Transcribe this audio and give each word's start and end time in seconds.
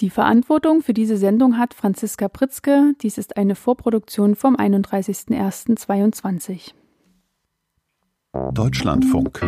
Die 0.00 0.10
Verantwortung 0.10 0.82
für 0.82 0.94
diese 0.94 1.18
Sendung 1.18 1.58
hat 1.58 1.74
Franziska 1.74 2.28
Pritzke. 2.28 2.94
Dies 3.02 3.18
ist 3.18 3.36
eine 3.36 3.54
Vorproduktion 3.54 4.34
vom 4.34 4.56
31.01.2022. 4.56 6.72
Deutschlandfunk. 8.54 9.42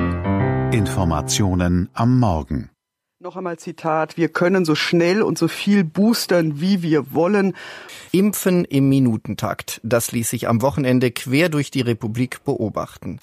Informationen 0.75 1.89
am 1.95 2.21
Morgen. 2.21 2.69
Noch 3.19 3.37
einmal 3.37 3.59
Zitat, 3.59 4.19
wir 4.19 4.29
können 4.29 4.67
so 4.67 4.75
schnell 4.75 5.23
und 5.23 5.39
so 5.39 5.49
viel 5.49 5.85
boostern, 5.85 6.61
wie 6.61 6.83
wir 6.83 7.15
wollen. 7.15 7.55
Impfen 8.11 8.67
im 8.67 8.91
Minutentakt. 8.91 9.81
Das 9.85 10.13
ließ 10.13 10.29
sich 10.29 10.49
am 10.49 10.61
Wochenende 10.61 11.11
quer 11.13 11.49
durch 11.49 11.71
die 11.71 11.81
Republik 11.81 12.45
beobachten. 12.45 13.21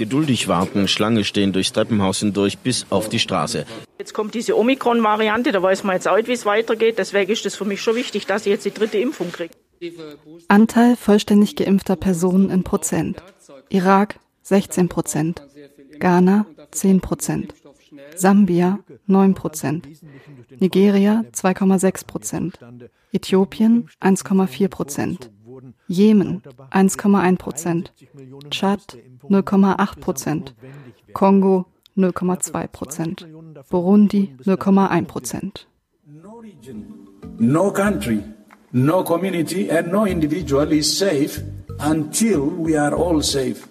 Geduldig 0.00 0.48
warten, 0.48 0.88
Schlange 0.88 1.24
stehen 1.24 1.52
durchs 1.52 1.74
Treppenhaus 1.74 2.20
hindurch 2.20 2.56
bis 2.56 2.86
auf 2.88 3.10
die 3.10 3.18
Straße. 3.18 3.66
Jetzt 3.98 4.14
kommt 4.14 4.32
diese 4.32 4.56
Omikron-Variante, 4.56 5.52
da 5.52 5.62
weiß 5.62 5.84
man 5.84 5.94
jetzt 5.94 6.08
auch 6.08 6.16
nicht, 6.16 6.26
wie 6.26 6.32
es 6.32 6.46
weitergeht. 6.46 6.96
Deswegen 6.96 7.30
ist 7.30 7.44
es 7.44 7.54
für 7.54 7.66
mich 7.66 7.82
schon 7.82 7.96
wichtig, 7.96 8.24
dass 8.24 8.46
ich 8.46 8.50
jetzt 8.50 8.64
die 8.64 8.72
dritte 8.72 8.96
Impfung 8.96 9.30
kriege. 9.30 9.52
Anteil 10.48 10.96
vollständig 10.96 11.54
geimpfter 11.54 11.96
Personen 11.96 12.48
in 12.48 12.64
Prozent. 12.64 13.22
Irak 13.68 14.18
16 14.40 14.88
Prozent. 14.88 15.42
Ghana 15.98 16.46
10 16.70 17.02
Prozent. 17.02 17.52
Sambia 18.16 18.78
9 19.06 19.34
Prozent, 19.34 19.88
Nigeria 20.60 21.24
2,6 21.32 22.06
Prozent, 22.06 22.58
Äthiopien 23.12 23.88
1,4 24.00 24.68
Prozent, 24.68 25.30
Jemen 25.88 26.42
1,1 26.70 27.36
Prozent, 27.36 27.92
Tschad 28.50 28.98
0,8 29.28 30.00
Prozent, 30.00 30.54
Kongo 31.12 31.66
0,2 31.96 32.68
Prozent, 32.68 33.26
Burundi 33.70 34.36
0,1 34.44 35.04
Prozent. 35.06 35.66
No 37.38 37.70
country, 37.72 38.22
no 38.72 39.02
community 39.04 39.70
and 39.70 39.90
no 39.90 40.04
individual 40.04 40.72
is 40.72 40.98
safe 40.98 41.42
until 41.78 42.52
we 42.58 42.80
are 42.80 42.94
all 42.94 43.22
safe. 43.22 43.68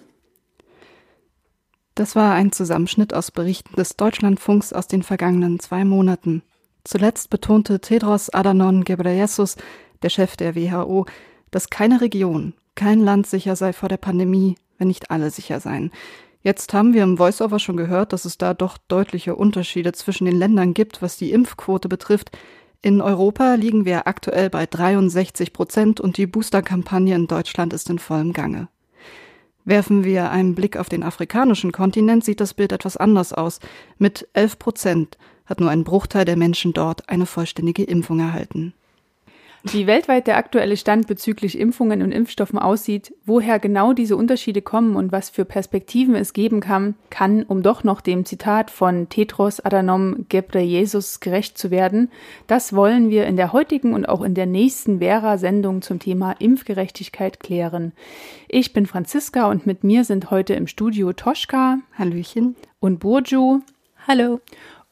Das 1.94 2.16
war 2.16 2.34
ein 2.34 2.52
Zusammenschnitt 2.52 3.12
aus 3.12 3.30
Berichten 3.30 3.76
des 3.76 3.96
Deutschlandfunks 3.96 4.72
aus 4.72 4.86
den 4.86 5.02
vergangenen 5.02 5.60
zwei 5.60 5.84
Monaten. 5.84 6.42
Zuletzt 6.84 7.28
betonte 7.30 7.80
Tedros 7.80 8.32
Adhanom 8.32 8.84
Ghebreyesus, 8.84 9.56
der 10.02 10.08
Chef 10.08 10.36
der 10.36 10.56
WHO, 10.56 11.04
dass 11.50 11.70
keine 11.70 12.00
Region, 12.00 12.54
kein 12.74 13.00
Land 13.00 13.26
sicher 13.26 13.56
sei 13.56 13.72
vor 13.72 13.88
der 13.88 13.96
Pandemie, 13.96 14.56
wenn 14.78 14.88
nicht 14.88 15.10
alle 15.10 15.30
sicher 15.30 15.60
seien. 15.60 15.90
Jetzt 16.42 16.72
haben 16.72 16.94
wir 16.94 17.02
im 17.02 17.18
Voiceover 17.18 17.58
schon 17.58 17.76
gehört, 17.76 18.12
dass 18.12 18.24
es 18.24 18.38
da 18.38 18.54
doch 18.54 18.78
deutliche 18.88 19.36
Unterschiede 19.36 19.92
zwischen 19.92 20.24
den 20.24 20.36
Ländern 20.36 20.72
gibt, 20.72 21.02
was 21.02 21.18
die 21.18 21.32
Impfquote 21.32 21.88
betrifft. 21.88 22.30
In 22.80 23.02
Europa 23.02 23.54
liegen 23.54 23.84
wir 23.84 24.06
aktuell 24.06 24.48
bei 24.48 24.64
63 24.64 25.52
Prozent 25.52 26.00
und 26.00 26.16
die 26.16 26.26
Boosterkampagne 26.26 27.14
in 27.14 27.26
Deutschland 27.26 27.74
ist 27.74 27.90
in 27.90 27.98
vollem 27.98 28.32
Gange. 28.32 28.68
Werfen 29.66 30.02
wir 30.02 30.30
einen 30.30 30.54
Blick 30.54 30.78
auf 30.78 30.88
den 30.88 31.02
afrikanischen 31.02 31.72
Kontinent, 31.72 32.24
sieht 32.24 32.40
das 32.40 32.54
Bild 32.54 32.72
etwas 32.72 32.96
anders 32.96 33.34
aus. 33.34 33.60
Mit 33.98 34.26
11 34.32 34.58
Prozent 34.58 35.18
hat 35.44 35.60
nur 35.60 35.68
ein 35.68 35.84
Bruchteil 35.84 36.24
der 36.24 36.36
Menschen 36.36 36.72
dort 36.72 37.10
eine 37.10 37.26
vollständige 37.26 37.84
Impfung 37.84 38.20
erhalten. 38.20 38.72
Wie 39.62 39.86
weltweit 39.86 40.26
der 40.26 40.38
aktuelle 40.38 40.78
Stand 40.78 41.06
bezüglich 41.06 41.58
Impfungen 41.58 42.00
und 42.00 42.12
Impfstoffen 42.12 42.58
aussieht, 42.58 43.14
woher 43.26 43.58
genau 43.58 43.92
diese 43.92 44.16
Unterschiede 44.16 44.62
kommen 44.62 44.96
und 44.96 45.12
was 45.12 45.28
für 45.28 45.44
Perspektiven 45.44 46.14
es 46.14 46.32
geben 46.32 46.60
kann, 46.60 46.94
kann, 47.10 47.42
um 47.42 47.62
doch 47.62 47.84
noch 47.84 48.00
dem 48.00 48.24
Zitat 48.24 48.70
von 48.70 49.10
Tetros 49.10 49.60
Adhanom 49.60 50.24
Ghebreyesus 50.30 51.20
gerecht 51.20 51.58
zu 51.58 51.70
werden, 51.70 52.10
das 52.46 52.72
wollen 52.72 53.10
wir 53.10 53.26
in 53.26 53.36
der 53.36 53.52
heutigen 53.52 53.92
und 53.92 54.08
auch 54.08 54.22
in 54.22 54.34
der 54.34 54.46
nächsten 54.46 55.00
Vera-Sendung 55.00 55.82
zum 55.82 55.98
Thema 55.98 56.32
Impfgerechtigkeit 56.38 57.38
klären. 57.38 57.92
Ich 58.48 58.72
bin 58.72 58.86
Franziska 58.86 59.50
und 59.50 59.66
mit 59.66 59.84
mir 59.84 60.04
sind 60.04 60.30
heute 60.30 60.54
im 60.54 60.68
Studio 60.68 61.12
Toschka, 61.12 61.80
Hallöchen, 61.98 62.56
und 62.80 62.98
Burju, 62.98 63.60
Hallo. 64.08 64.40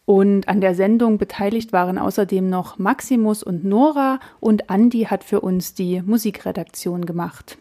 Und 0.08 0.48
an 0.48 0.62
der 0.62 0.74
Sendung 0.74 1.18
beteiligt 1.18 1.74
waren 1.74 1.98
außerdem 1.98 2.48
noch 2.48 2.78
Maximus 2.78 3.42
und 3.42 3.66
Nora 3.66 4.20
und 4.40 4.70
Andi 4.70 5.02
hat 5.02 5.22
für 5.22 5.42
uns 5.42 5.74
die 5.74 6.00
Musikredaktion 6.00 7.04
gemacht. 7.04 7.58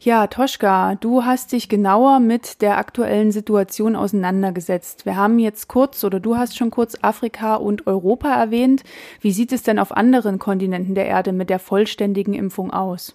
Ja, 0.00 0.26
Toschka, 0.26 0.96
du 0.96 1.24
hast 1.24 1.52
dich 1.52 1.68
genauer 1.68 2.18
mit 2.18 2.60
der 2.60 2.76
aktuellen 2.76 3.30
Situation 3.30 3.94
auseinandergesetzt. 3.94 5.06
Wir 5.06 5.14
haben 5.14 5.38
jetzt 5.38 5.68
kurz 5.68 6.02
oder 6.02 6.18
du 6.18 6.36
hast 6.36 6.56
schon 6.56 6.72
kurz 6.72 6.96
Afrika 7.02 7.54
und 7.54 7.86
Europa 7.86 8.34
erwähnt. 8.34 8.82
Wie 9.20 9.30
sieht 9.30 9.52
es 9.52 9.62
denn 9.62 9.78
auf 9.78 9.96
anderen 9.96 10.40
Kontinenten 10.40 10.96
der 10.96 11.06
Erde 11.06 11.30
mit 11.30 11.50
der 11.50 11.60
vollständigen 11.60 12.34
Impfung 12.34 12.72
aus? 12.72 13.14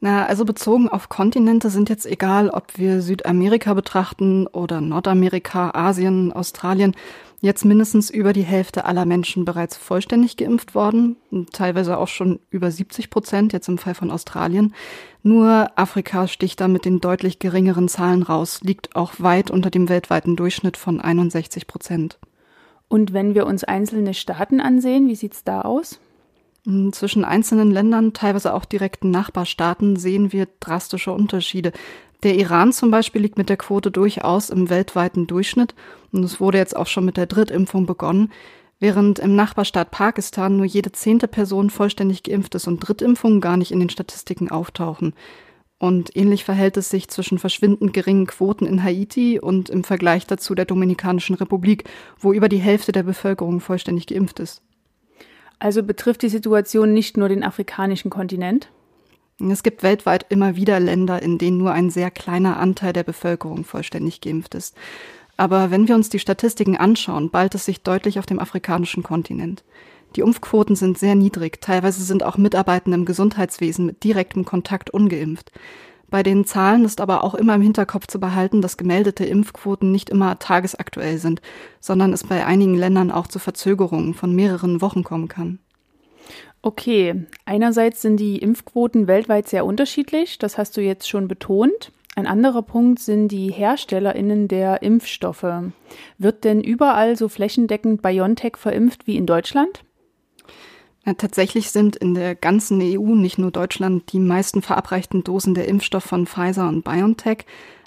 Na, 0.00 0.26
also 0.26 0.44
bezogen 0.44 0.88
auf 0.88 1.08
Kontinente 1.08 1.70
sind 1.70 1.88
jetzt 1.88 2.04
egal, 2.04 2.50
ob 2.50 2.76
wir 2.76 3.00
Südamerika 3.00 3.72
betrachten 3.72 4.46
oder 4.46 4.80
Nordamerika, 4.80 5.70
Asien, 5.70 6.32
Australien, 6.32 6.94
jetzt 7.40 7.64
mindestens 7.64 8.10
über 8.10 8.32
die 8.32 8.42
Hälfte 8.42 8.86
aller 8.86 9.04
Menschen 9.04 9.44
bereits 9.44 9.76
vollständig 9.76 10.36
geimpft 10.36 10.74
worden, 10.74 11.16
teilweise 11.52 11.98
auch 11.98 12.08
schon 12.08 12.40
über 12.50 12.70
70 12.70 13.10
Prozent, 13.10 13.52
jetzt 13.52 13.68
im 13.68 13.78
Fall 13.78 13.94
von 13.94 14.10
Australien. 14.10 14.74
Nur 15.22 15.70
Afrika 15.76 16.26
sticht 16.26 16.60
da 16.60 16.68
mit 16.68 16.84
den 16.84 17.00
deutlich 17.00 17.38
geringeren 17.38 17.88
Zahlen 17.88 18.22
raus, 18.22 18.60
liegt 18.62 18.96
auch 18.96 19.12
weit 19.18 19.50
unter 19.50 19.70
dem 19.70 19.88
weltweiten 19.88 20.36
Durchschnitt 20.36 20.76
von 20.76 21.00
61 21.00 21.66
Prozent. 21.66 22.18
Und 22.88 23.12
wenn 23.12 23.34
wir 23.34 23.46
uns 23.46 23.62
einzelne 23.64 24.14
Staaten 24.14 24.60
ansehen, 24.60 25.08
wie 25.08 25.14
sieht's 25.14 25.44
da 25.44 25.62
aus? 25.62 26.00
Zwischen 26.92 27.26
einzelnen 27.26 27.70
Ländern, 27.70 28.14
teilweise 28.14 28.54
auch 28.54 28.64
direkten 28.64 29.10
Nachbarstaaten, 29.10 29.96
sehen 29.96 30.32
wir 30.32 30.48
drastische 30.60 31.12
Unterschiede. 31.12 31.72
Der 32.22 32.36
Iran 32.36 32.72
zum 32.72 32.90
Beispiel 32.90 33.20
liegt 33.20 33.36
mit 33.36 33.50
der 33.50 33.58
Quote 33.58 33.90
durchaus 33.90 34.48
im 34.48 34.70
weltweiten 34.70 35.26
Durchschnitt 35.26 35.74
und 36.10 36.24
es 36.24 36.40
wurde 36.40 36.56
jetzt 36.56 36.74
auch 36.74 36.86
schon 36.86 37.04
mit 37.04 37.18
der 37.18 37.26
Drittimpfung 37.26 37.84
begonnen, 37.84 38.32
während 38.80 39.18
im 39.18 39.36
Nachbarstaat 39.36 39.90
Pakistan 39.90 40.56
nur 40.56 40.64
jede 40.64 40.90
zehnte 40.92 41.28
Person 41.28 41.68
vollständig 41.68 42.22
geimpft 42.22 42.54
ist 42.54 42.66
und 42.66 42.80
Drittimpfungen 42.80 43.42
gar 43.42 43.58
nicht 43.58 43.70
in 43.70 43.80
den 43.80 43.90
Statistiken 43.90 44.50
auftauchen. 44.50 45.12
Und 45.76 46.16
ähnlich 46.16 46.44
verhält 46.44 46.78
es 46.78 46.88
sich 46.88 47.08
zwischen 47.08 47.38
verschwindend 47.38 47.92
geringen 47.92 48.26
Quoten 48.26 48.64
in 48.64 48.82
Haiti 48.82 49.38
und 49.38 49.68
im 49.68 49.84
Vergleich 49.84 50.26
dazu 50.26 50.54
der 50.54 50.64
Dominikanischen 50.64 51.34
Republik, 51.34 51.84
wo 52.18 52.32
über 52.32 52.48
die 52.48 52.56
Hälfte 52.56 52.92
der 52.92 53.02
Bevölkerung 53.02 53.60
vollständig 53.60 54.06
geimpft 54.06 54.40
ist. 54.40 54.62
Also 55.58 55.82
betrifft 55.82 56.22
die 56.22 56.28
Situation 56.28 56.92
nicht 56.92 57.16
nur 57.16 57.28
den 57.28 57.44
afrikanischen 57.44 58.10
Kontinent? 58.10 58.68
Es 59.40 59.62
gibt 59.62 59.82
weltweit 59.82 60.26
immer 60.28 60.56
wieder 60.56 60.78
Länder, 60.78 61.22
in 61.22 61.38
denen 61.38 61.58
nur 61.58 61.72
ein 61.72 61.90
sehr 61.90 62.10
kleiner 62.10 62.58
Anteil 62.58 62.92
der 62.92 63.02
Bevölkerung 63.02 63.64
vollständig 63.64 64.20
geimpft 64.20 64.54
ist. 64.54 64.76
Aber 65.36 65.70
wenn 65.70 65.88
wir 65.88 65.96
uns 65.96 66.08
die 66.08 66.20
Statistiken 66.20 66.76
anschauen, 66.76 67.30
ballt 67.30 67.54
es 67.56 67.64
sich 67.64 67.82
deutlich 67.82 68.18
auf 68.18 68.26
dem 68.26 68.38
afrikanischen 68.38 69.02
Kontinent. 69.02 69.64
Die 70.14 70.20
Impfquoten 70.20 70.76
sind 70.76 70.96
sehr 70.96 71.16
niedrig, 71.16 71.60
teilweise 71.60 72.04
sind 72.04 72.22
auch 72.22 72.36
Mitarbeitende 72.36 72.96
im 72.96 73.04
Gesundheitswesen 73.04 73.86
mit 73.86 74.04
direktem 74.04 74.44
Kontakt 74.44 74.90
ungeimpft. 74.90 75.50
Bei 76.10 76.22
den 76.22 76.44
Zahlen 76.44 76.84
ist 76.84 77.00
aber 77.00 77.24
auch 77.24 77.34
immer 77.34 77.54
im 77.54 77.62
Hinterkopf 77.62 78.06
zu 78.06 78.20
behalten, 78.20 78.62
dass 78.62 78.76
gemeldete 78.76 79.24
Impfquoten 79.24 79.90
nicht 79.90 80.10
immer 80.10 80.38
tagesaktuell 80.38 81.18
sind, 81.18 81.40
sondern 81.80 82.12
es 82.12 82.24
bei 82.24 82.46
einigen 82.46 82.76
Ländern 82.76 83.10
auch 83.10 83.26
zu 83.26 83.38
Verzögerungen 83.38 84.14
von 84.14 84.34
mehreren 84.34 84.80
Wochen 84.80 85.02
kommen 85.02 85.28
kann. 85.28 85.58
Okay, 86.62 87.26
einerseits 87.44 88.00
sind 88.00 88.18
die 88.18 88.38
Impfquoten 88.38 89.06
weltweit 89.06 89.48
sehr 89.48 89.66
unterschiedlich, 89.66 90.38
das 90.38 90.56
hast 90.56 90.76
du 90.76 90.80
jetzt 90.80 91.08
schon 91.08 91.28
betont. 91.28 91.92
Ein 92.16 92.26
anderer 92.26 92.62
Punkt 92.62 93.00
sind 93.00 93.28
die 93.28 93.50
Herstellerinnen 93.50 94.46
der 94.46 94.82
Impfstoffe. 94.82 95.44
Wird 96.16 96.44
denn 96.44 96.62
überall 96.62 97.16
so 97.16 97.28
flächendeckend 97.28 98.02
BioNTech 98.02 98.56
verimpft 98.56 99.06
wie 99.06 99.16
in 99.16 99.26
Deutschland? 99.26 99.84
Ja, 101.06 101.12
tatsächlich 101.14 101.70
sind 101.70 101.96
in 101.96 102.14
der 102.14 102.34
ganzen 102.34 102.80
EU, 102.80 103.14
nicht 103.14 103.36
nur 103.36 103.50
Deutschland, 103.50 104.10
die 104.12 104.20
meisten 104.20 104.62
verabreichten 104.62 105.22
Dosen 105.22 105.54
der 105.54 105.68
Impfstoff 105.68 106.04
von 106.04 106.26
Pfizer 106.26 106.68
und 106.68 106.82
BioNTech. 106.82 107.44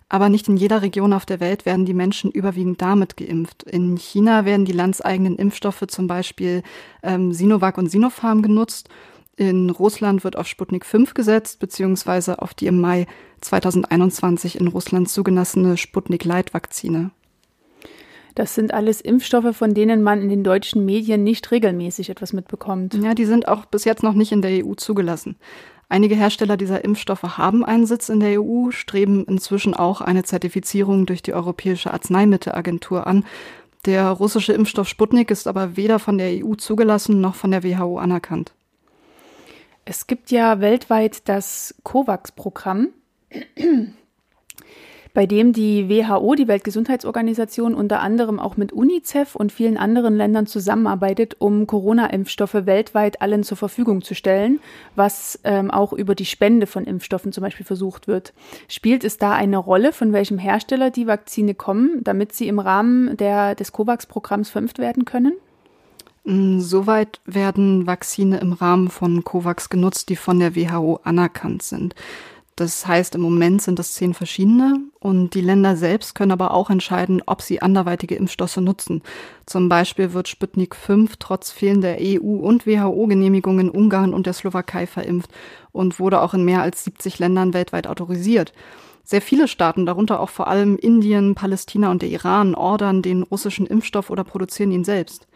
Aber 0.10 0.30
nicht 0.30 0.48
in 0.48 0.56
jeder 0.56 0.82
Region 0.82 1.12
auf 1.12 1.26
der 1.26 1.42
Welt 1.42 1.66
werden 1.66 1.86
die 1.86 1.94
Menschen 1.94 2.32
überwiegend 2.32 2.82
damit 2.82 3.18
geimpft. 3.18 3.64
In 3.64 3.98
China 3.98 4.46
werden 4.46 4.66
die 4.66 4.72
landseigenen 4.72 5.36
Impfstoffe 5.36 5.84
zum 5.88 6.08
Beispiel 6.08 6.64
ähm, 7.04 7.34
Sinovac 7.34 7.78
und 7.78 7.90
Sinopharm 7.90 8.42
genutzt. 8.42 8.88
In 9.36 9.70
Russland 9.70 10.24
wird 10.24 10.38
auf 10.38 10.48
Sputnik 10.48 10.86
5 10.86 11.14
gesetzt, 11.14 11.60
beziehungsweise 11.60 12.42
auf 12.42 12.54
die 12.54 12.68
im 12.68 12.80
Mai 12.80 13.06
2021 13.42 14.60
in 14.60 14.68
Russland 14.68 15.10
zugelassene 15.10 15.76
Sputnik 15.76 16.24
Light 16.24 16.54
Vakzine. 16.54 17.12
Das 18.38 18.54
sind 18.54 18.72
alles 18.72 19.02
Impfstoffe, 19.02 19.58
von 19.58 19.74
denen 19.74 20.04
man 20.04 20.22
in 20.22 20.30
den 20.30 20.44
deutschen 20.44 20.86
Medien 20.86 21.24
nicht 21.24 21.50
regelmäßig 21.50 22.12
etwas 22.12 22.34
mitbekommt. 22.34 22.94
Ja, 22.94 23.16
die 23.16 23.26
sind 23.26 23.48
auch 23.48 23.66
bis 23.66 23.84
jetzt 23.84 24.04
noch 24.04 24.14
nicht 24.14 24.32
in 24.32 24.44
der 24.44 24.64
EU 24.64 24.76
zugelassen. 24.76 25.38
Einige 25.90 26.14
Hersteller 26.14 26.56
dieser 26.56 26.86
Impfstoffe 26.86 27.24
haben 27.24 27.66
einen 27.66 27.88
Sitz 27.88 28.10
in 28.10 28.20
der 28.20 28.40
EU, 28.40 28.70
streben 28.70 29.26
inzwischen 29.26 29.74
auch 29.74 30.02
eine 30.02 30.22
Zertifizierung 30.22 31.08
durch 31.08 31.24
die 31.24 31.34
Europäische 31.34 31.92
Arzneimittelagentur 31.92 33.08
an. 33.08 33.26
Der 33.88 34.08
russische 34.12 34.54
Impfstoff 34.54 34.88
Sputnik 34.88 35.32
ist 35.32 35.48
aber 35.48 35.76
weder 35.76 35.98
von 35.98 36.20
der 36.20 36.30
EU 36.46 36.54
zugelassen 36.54 37.20
noch 37.20 37.34
von 37.34 37.50
der 37.50 37.64
WHO 37.64 37.98
anerkannt. 37.98 38.54
Es 39.84 40.06
gibt 40.06 40.30
ja 40.30 40.60
weltweit 40.60 41.28
das 41.28 41.74
COVAX-Programm 41.82 42.90
bei 45.18 45.26
dem 45.26 45.52
die 45.52 45.90
WHO, 45.90 46.36
die 46.36 46.48
Weltgesundheitsorganisation, 46.48 47.74
unter 47.74 48.02
anderem 48.02 48.40
auch 48.40 48.56
mit 48.56 48.72
UNICEF 48.72 49.36
und 49.36 49.52
vielen 49.52 49.76
anderen 49.76 50.16
Ländern 50.16 50.46
zusammenarbeitet, 50.46 51.38
um 51.40 51.66
Corona-Impfstoffe 51.66 52.54
weltweit 52.54 53.20
allen 53.20 53.42
zur 53.42 53.58
Verfügung 53.58 54.04
zu 54.04 54.14
stellen, 54.14 54.60
was 54.96 55.40
ähm, 55.44 55.72
auch 55.72 55.92
über 55.92 56.14
die 56.14 56.28
Spende 56.28 56.68
von 56.68 56.84
Impfstoffen 56.84 57.32
zum 57.32 57.42
Beispiel 57.42 57.66
versucht 57.66 58.08
wird. 58.08 58.32
Spielt 58.68 59.04
es 59.04 59.18
da 59.18 59.32
eine 59.32 59.58
Rolle, 59.58 59.92
von 59.92 60.14
welchem 60.14 60.38
Hersteller 60.38 60.92
die 60.92 61.08
Vakzine 61.08 61.56
kommen, 61.56 62.04
damit 62.04 62.34
sie 62.34 62.48
im 62.48 62.60
Rahmen 62.60 63.18
der, 63.18 63.56
des 63.56 63.72
COVAX-Programms 63.72 64.52
verimpft 64.52 64.78
werden 64.78 65.04
können? 65.06 65.34
Mm, 66.26 66.60
soweit 66.60 67.22
werden 67.26 67.88
Vakzine 67.88 68.38
im 68.38 68.54
Rahmen 68.54 68.90
von 68.90 69.24
COVAX 69.24 69.70
genutzt, 69.70 70.10
die 70.10 70.16
von 70.16 70.38
der 70.38 70.56
WHO 70.56 71.00
anerkannt 71.04 71.64
sind. 71.64 71.96
Das 72.58 72.88
heißt, 72.88 73.14
im 73.14 73.22
Moment 73.22 73.62
sind 73.62 73.78
es 73.78 73.94
zehn 73.94 74.16
verschiedene 74.16 74.80
und 75.00 75.36
die 75.36 75.42
Länder 75.42 75.76
selbst 75.76 76.16
können 76.16 76.32
aber 76.32 76.56
auch 76.56 76.72
entscheiden, 76.72 77.22
ob 77.28 77.44
sie 77.44 77.62
anderweitige 77.62 78.16
Impfstoffe 78.16 78.58
nutzen. 78.58 79.04
Zum 79.46 79.70
Beispiel 79.70 80.14
wird 80.14 80.28
Sputnik 80.28 80.76
5 80.76 81.18
trotz 81.18 81.52
fehlender 81.52 81.98
EU- 82.00 82.40
und 82.40 82.66
WHO-Genehmigungen 82.66 83.68
in 83.68 83.70
Ungarn 83.70 84.12
und 84.12 84.26
der 84.26 84.34
Slowakei 84.34 84.88
verimpft 84.88 85.30
und 85.72 86.00
wurde 86.00 86.20
auch 86.20 86.34
in 86.34 86.46
mehr 86.46 86.64
als 86.64 86.84
70 86.84 87.20
Ländern 87.20 87.54
weltweit 87.54 87.86
autorisiert. 87.86 88.54
Sehr 89.04 89.22
viele 89.22 89.48
Staaten, 89.48 89.86
darunter 89.86 90.20
auch 90.20 90.30
vor 90.30 90.48
allem 90.48 90.78
Indien, 90.78 91.36
Palästina 91.36 91.92
und 91.92 92.02
der 92.02 92.10
Iran, 92.10 92.56
ordern 92.56 93.04
den 93.04 93.22
russischen 93.22 93.68
Impfstoff 93.68 94.10
oder 94.10 94.24
produzieren 94.24 94.72
ihn 94.72 94.84
selbst. 94.84 95.28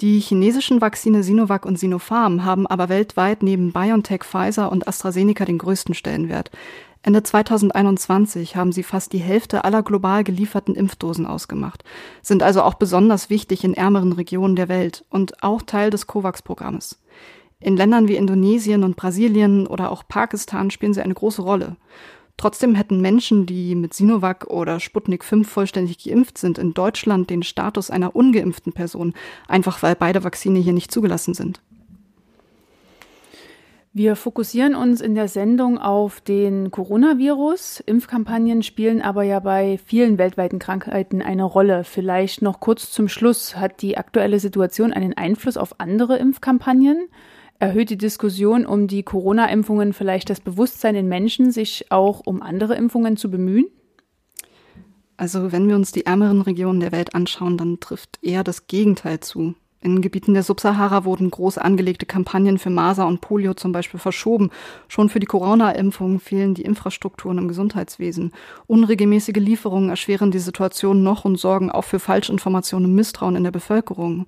Die 0.00 0.20
chinesischen 0.20 0.80
Vakzine 0.80 1.24
Sinovac 1.24 1.66
und 1.66 1.76
Sinopharm 1.76 2.44
haben 2.44 2.68
aber 2.68 2.88
weltweit 2.88 3.42
neben 3.42 3.72
BioNTech, 3.72 4.22
Pfizer 4.22 4.70
und 4.70 4.86
AstraZeneca 4.86 5.44
den 5.44 5.58
größten 5.58 5.92
Stellenwert. 5.92 6.52
Ende 7.02 7.24
2021 7.24 8.54
haben 8.54 8.70
sie 8.70 8.84
fast 8.84 9.12
die 9.12 9.18
Hälfte 9.18 9.64
aller 9.64 9.82
global 9.82 10.22
gelieferten 10.22 10.76
Impfdosen 10.76 11.26
ausgemacht, 11.26 11.82
sind 12.22 12.44
also 12.44 12.62
auch 12.62 12.74
besonders 12.74 13.28
wichtig 13.28 13.64
in 13.64 13.74
ärmeren 13.74 14.12
Regionen 14.12 14.54
der 14.54 14.68
Welt 14.68 15.04
und 15.10 15.42
auch 15.42 15.62
Teil 15.62 15.90
des 15.90 16.06
COVAX-Programmes. 16.06 17.00
In 17.58 17.76
Ländern 17.76 18.06
wie 18.06 18.14
Indonesien 18.14 18.84
und 18.84 18.94
Brasilien 18.94 19.66
oder 19.66 19.90
auch 19.90 20.04
Pakistan 20.06 20.70
spielen 20.70 20.94
sie 20.94 21.02
eine 21.02 21.14
große 21.14 21.42
Rolle. 21.42 21.74
Trotzdem 22.38 22.76
hätten 22.76 23.00
Menschen, 23.00 23.46
die 23.46 23.74
mit 23.74 23.92
Sinovac 23.92 24.46
oder 24.46 24.78
Sputnik 24.78 25.24
5 25.24 25.46
vollständig 25.46 25.98
geimpft 26.04 26.38
sind, 26.38 26.56
in 26.56 26.72
Deutschland 26.72 27.30
den 27.30 27.42
Status 27.42 27.90
einer 27.90 28.14
ungeimpften 28.14 28.72
Person, 28.72 29.12
einfach 29.48 29.82
weil 29.82 29.96
beide 29.96 30.22
Vakzine 30.22 30.60
hier 30.60 30.72
nicht 30.72 30.92
zugelassen 30.92 31.34
sind. 31.34 31.60
Wir 33.92 34.14
fokussieren 34.14 34.76
uns 34.76 35.00
in 35.00 35.16
der 35.16 35.26
Sendung 35.26 35.78
auf 35.78 36.20
den 36.20 36.70
Coronavirus. 36.70 37.80
Impfkampagnen 37.80 38.62
spielen 38.62 39.02
aber 39.02 39.24
ja 39.24 39.40
bei 39.40 39.80
vielen 39.84 40.18
weltweiten 40.18 40.60
Krankheiten 40.60 41.20
eine 41.22 41.42
Rolle. 41.42 41.82
Vielleicht 41.82 42.40
noch 42.40 42.60
kurz 42.60 42.92
zum 42.92 43.08
Schluss. 43.08 43.56
Hat 43.56 43.82
die 43.82 43.98
aktuelle 43.98 44.38
Situation 44.38 44.92
einen 44.92 45.14
Einfluss 45.14 45.56
auf 45.56 45.80
andere 45.80 46.18
Impfkampagnen? 46.18 47.08
Erhöht 47.60 47.90
die 47.90 47.98
Diskussion 47.98 48.64
um 48.64 48.86
die 48.86 49.02
Corona-Impfungen 49.02 49.92
vielleicht 49.92 50.30
das 50.30 50.40
Bewusstsein 50.40 50.94
in 50.94 51.08
Menschen, 51.08 51.50
sich 51.50 51.86
auch 51.90 52.20
um 52.24 52.40
andere 52.40 52.76
Impfungen 52.76 53.16
zu 53.16 53.30
bemühen? 53.30 53.66
Also 55.16 55.50
wenn 55.50 55.66
wir 55.66 55.74
uns 55.74 55.90
die 55.90 56.06
ärmeren 56.06 56.42
Regionen 56.42 56.78
der 56.78 56.92
Welt 56.92 57.16
anschauen, 57.16 57.58
dann 57.58 57.80
trifft 57.80 58.20
eher 58.22 58.44
das 58.44 58.68
Gegenteil 58.68 59.18
zu. 59.18 59.54
In 59.80 60.02
Gebieten 60.02 60.34
der 60.34 60.44
Subsahara 60.44 61.04
wurden 61.04 61.30
groß 61.30 61.58
angelegte 61.58 62.06
Kampagnen 62.06 62.58
für 62.58 62.70
Masern 62.70 63.08
und 63.08 63.20
Polio 63.20 63.54
zum 63.54 63.72
Beispiel 63.72 63.98
verschoben. 63.98 64.50
Schon 64.86 65.08
für 65.08 65.20
die 65.20 65.26
Corona-Impfung 65.26 66.20
fehlen 66.20 66.54
die 66.54 66.62
Infrastrukturen 66.62 67.38
im 67.38 67.48
Gesundheitswesen. 67.48 68.32
Unregelmäßige 68.66 69.36
Lieferungen 69.36 69.90
erschweren 69.90 70.30
die 70.30 70.40
Situation 70.40 71.02
noch 71.02 71.24
und 71.24 71.36
sorgen 71.36 71.70
auch 71.70 71.84
für 71.84 72.00
Falschinformationen 72.00 72.88
und 72.88 72.94
Misstrauen 72.96 73.36
in 73.36 73.44
der 73.44 73.52
Bevölkerung. 73.52 74.26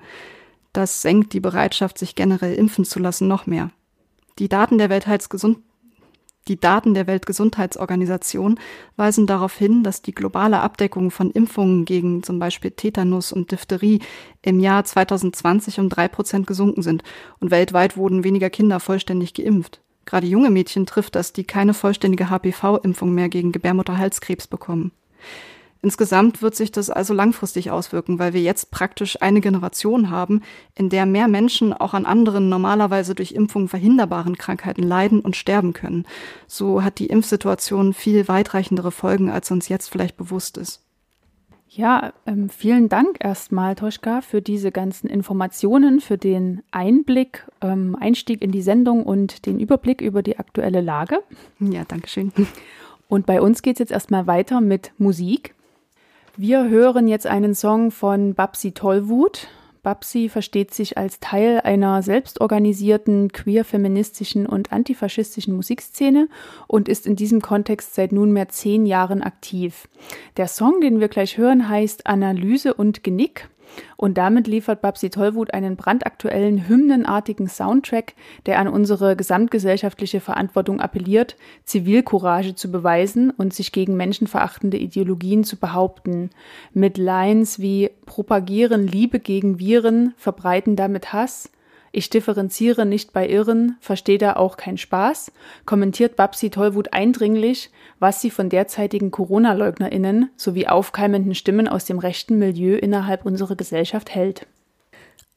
Das 0.72 1.02
senkt 1.02 1.32
die 1.32 1.40
Bereitschaft, 1.40 1.98
sich 1.98 2.14
generell 2.14 2.54
impfen 2.54 2.84
zu 2.84 2.98
lassen, 2.98 3.28
noch 3.28 3.46
mehr. 3.46 3.70
Die 4.38 4.48
Daten 4.48 4.78
der 4.78 4.90
Weltheitsgesund 4.90 5.58
die 6.48 6.58
Daten 6.58 6.94
der 6.94 7.06
Weltgesundheitsorganisation 7.06 8.58
weisen 8.96 9.26
darauf 9.26 9.56
hin, 9.56 9.84
dass 9.84 10.02
die 10.02 10.14
globale 10.14 10.60
Abdeckung 10.60 11.10
von 11.10 11.30
Impfungen 11.30 11.84
gegen 11.84 12.22
zum 12.22 12.38
Beispiel 12.38 12.70
Tetanus 12.70 13.30
und 13.30 13.52
Diphtherie 13.52 14.00
im 14.42 14.58
Jahr 14.58 14.84
2020 14.84 15.78
um 15.78 15.88
drei 15.88 16.08
Prozent 16.08 16.46
gesunken 16.46 16.82
sind 16.82 17.04
und 17.40 17.50
weltweit 17.50 17.96
wurden 17.96 18.24
weniger 18.24 18.50
Kinder 18.50 18.80
vollständig 18.80 19.34
geimpft. 19.34 19.80
Gerade 20.06 20.26
junge 20.26 20.50
Mädchen 20.50 20.86
trifft 20.86 21.14
das, 21.14 21.32
die 21.32 21.44
keine 21.44 21.74
vollständige 21.74 22.30
HPV-Impfung 22.30 23.12
mehr 23.14 23.28
gegen 23.28 23.52
Gebärmutterhalskrebs 23.52 24.46
bekommen. 24.46 24.92
Insgesamt 25.82 26.42
wird 26.42 26.54
sich 26.54 26.72
das 26.72 26.90
also 26.90 27.14
langfristig 27.14 27.70
auswirken, 27.70 28.18
weil 28.18 28.34
wir 28.34 28.42
jetzt 28.42 28.70
praktisch 28.70 29.22
eine 29.22 29.40
Generation 29.40 30.10
haben, 30.10 30.42
in 30.74 30.90
der 30.90 31.06
mehr 31.06 31.26
Menschen 31.26 31.72
auch 31.72 31.94
an 31.94 32.04
anderen 32.04 32.50
normalerweise 32.50 33.14
durch 33.14 33.32
Impfungen 33.32 33.68
verhinderbaren 33.68 34.36
Krankheiten 34.36 34.82
leiden 34.82 35.20
und 35.20 35.36
sterben 35.36 35.72
können. 35.72 36.06
So 36.46 36.84
hat 36.84 36.98
die 36.98 37.06
Impfsituation 37.06 37.94
viel 37.94 38.28
weitreichendere 38.28 38.90
Folgen, 38.90 39.30
als 39.30 39.50
uns 39.50 39.68
jetzt 39.68 39.88
vielleicht 39.88 40.18
bewusst 40.18 40.58
ist. 40.58 40.82
Ja, 41.72 42.12
ähm, 42.26 42.48
vielen 42.50 42.88
Dank 42.88 43.18
erstmal, 43.20 43.76
Toschka, 43.76 44.22
für 44.22 44.42
diese 44.42 44.72
ganzen 44.72 45.08
Informationen, 45.08 46.00
für 46.00 46.18
den 46.18 46.62
Einblick, 46.72 47.46
ähm, 47.60 47.96
Einstieg 47.98 48.42
in 48.42 48.50
die 48.50 48.60
Sendung 48.60 49.04
und 49.04 49.46
den 49.46 49.60
Überblick 49.60 50.00
über 50.00 50.22
die 50.22 50.36
aktuelle 50.36 50.80
Lage. 50.80 51.20
Ja, 51.60 51.84
danke 51.86 52.08
schön. 52.08 52.32
Und 53.08 53.24
bei 53.24 53.40
uns 53.40 53.62
geht 53.62 53.76
es 53.76 53.78
jetzt 53.78 53.92
erstmal 53.92 54.26
weiter 54.26 54.60
mit 54.60 54.90
Musik. 54.98 55.54
Wir 56.36 56.68
hören 56.68 57.08
jetzt 57.08 57.26
einen 57.26 57.54
Song 57.54 57.90
von 57.90 58.34
Babsi 58.34 58.72
Tollwut. 58.72 59.48
Babsi 59.82 60.28
versteht 60.28 60.72
sich 60.72 60.96
als 60.96 61.18
Teil 61.20 61.60
einer 61.64 62.02
selbstorganisierten 62.02 63.32
queer-feministischen 63.32 64.46
und 64.46 64.72
antifaschistischen 64.72 65.54
Musikszene 65.54 66.28
und 66.66 66.88
ist 66.88 67.06
in 67.06 67.16
diesem 67.16 67.40
Kontext 67.40 67.94
seit 67.94 68.12
nunmehr 68.12 68.48
zehn 68.48 68.86
Jahren 68.86 69.22
aktiv. 69.22 69.88
Der 70.36 70.48
Song, 70.48 70.80
den 70.80 71.00
wir 71.00 71.08
gleich 71.08 71.36
hören, 71.36 71.68
heißt 71.68 72.06
Analyse 72.06 72.74
und 72.74 73.02
Genick 73.02 73.48
und 73.96 74.18
damit 74.18 74.46
liefert 74.46 74.82
Babsi 74.82 75.10
Tollwut 75.10 75.52
einen 75.54 75.76
brandaktuellen, 75.76 76.68
hymnenartigen 76.68 77.48
Soundtrack, 77.48 78.14
der 78.46 78.58
an 78.58 78.68
unsere 78.68 79.16
gesamtgesellschaftliche 79.16 80.20
Verantwortung 80.20 80.80
appelliert, 80.80 81.36
Zivilcourage 81.64 82.54
zu 82.54 82.70
beweisen 82.70 83.30
und 83.30 83.54
sich 83.54 83.72
gegen 83.72 83.96
menschenverachtende 83.96 84.76
Ideologien 84.76 85.44
zu 85.44 85.56
behaupten. 85.56 86.30
Mit 86.72 86.98
Lines 86.98 87.58
wie 87.58 87.90
propagieren 88.06 88.86
Liebe 88.86 89.20
gegen 89.20 89.58
Viren, 89.58 90.14
verbreiten 90.16 90.76
damit 90.76 91.12
Hass, 91.12 91.50
ich 91.92 92.08
differenziere 92.08 92.86
nicht 92.86 93.12
bei 93.12 93.28
Irren, 93.28 93.76
verstehe 93.80 94.18
da 94.18 94.34
auch 94.34 94.56
kein 94.56 94.78
Spaß, 94.78 95.32
kommentiert 95.66 96.14
Babsi 96.14 96.50
Tollwut 96.50 96.92
eindringlich, 96.92 97.70
was 98.00 98.20
sie 98.20 98.30
von 98.30 98.48
derzeitigen 98.48 99.12
Corona-LeugnerInnen 99.12 100.30
sowie 100.36 100.66
aufkeimenden 100.66 101.36
Stimmen 101.36 101.68
aus 101.68 101.84
dem 101.84 102.00
rechten 102.00 102.38
Milieu 102.38 102.76
innerhalb 102.76 103.24
unserer 103.24 103.54
Gesellschaft 103.54 104.12
hält. 104.14 104.46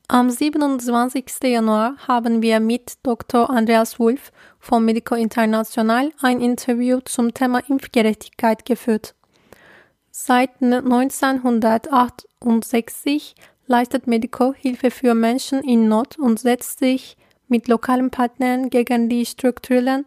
Am 0.08 0.29
27. 0.29 1.25
Januar 1.43 1.96
haben 2.08 2.41
wir 2.41 2.60
mit 2.60 2.93
Dr. 3.03 3.50
Andreas 3.50 4.00
Wolf 4.00 4.34
vom 4.60 4.84
Medico 4.86 5.15
International 5.15 6.12
ein 6.22 6.41
Interview 6.41 7.00
zum 7.05 7.34
Thema 7.34 7.62
Impfgerechtigkeit 7.67 8.65
geführt. 8.65 9.15
Seit 10.12 10.62
1968 10.62 13.36
leistet 13.65 14.08
Medico 14.08 14.53
Hilfe 14.53 14.91
für 14.91 15.15
Menschen 15.15 15.63
in 15.63 15.88
Not 15.88 16.20
und 16.20 16.38
setzt 16.39 16.77
sich 16.79 17.17
mit 17.48 17.67
lokalen 17.67 18.12
Partnern 18.12 18.70
gegen 18.70 19.10
die 19.10 19.25
strukturellen 19.25 20.05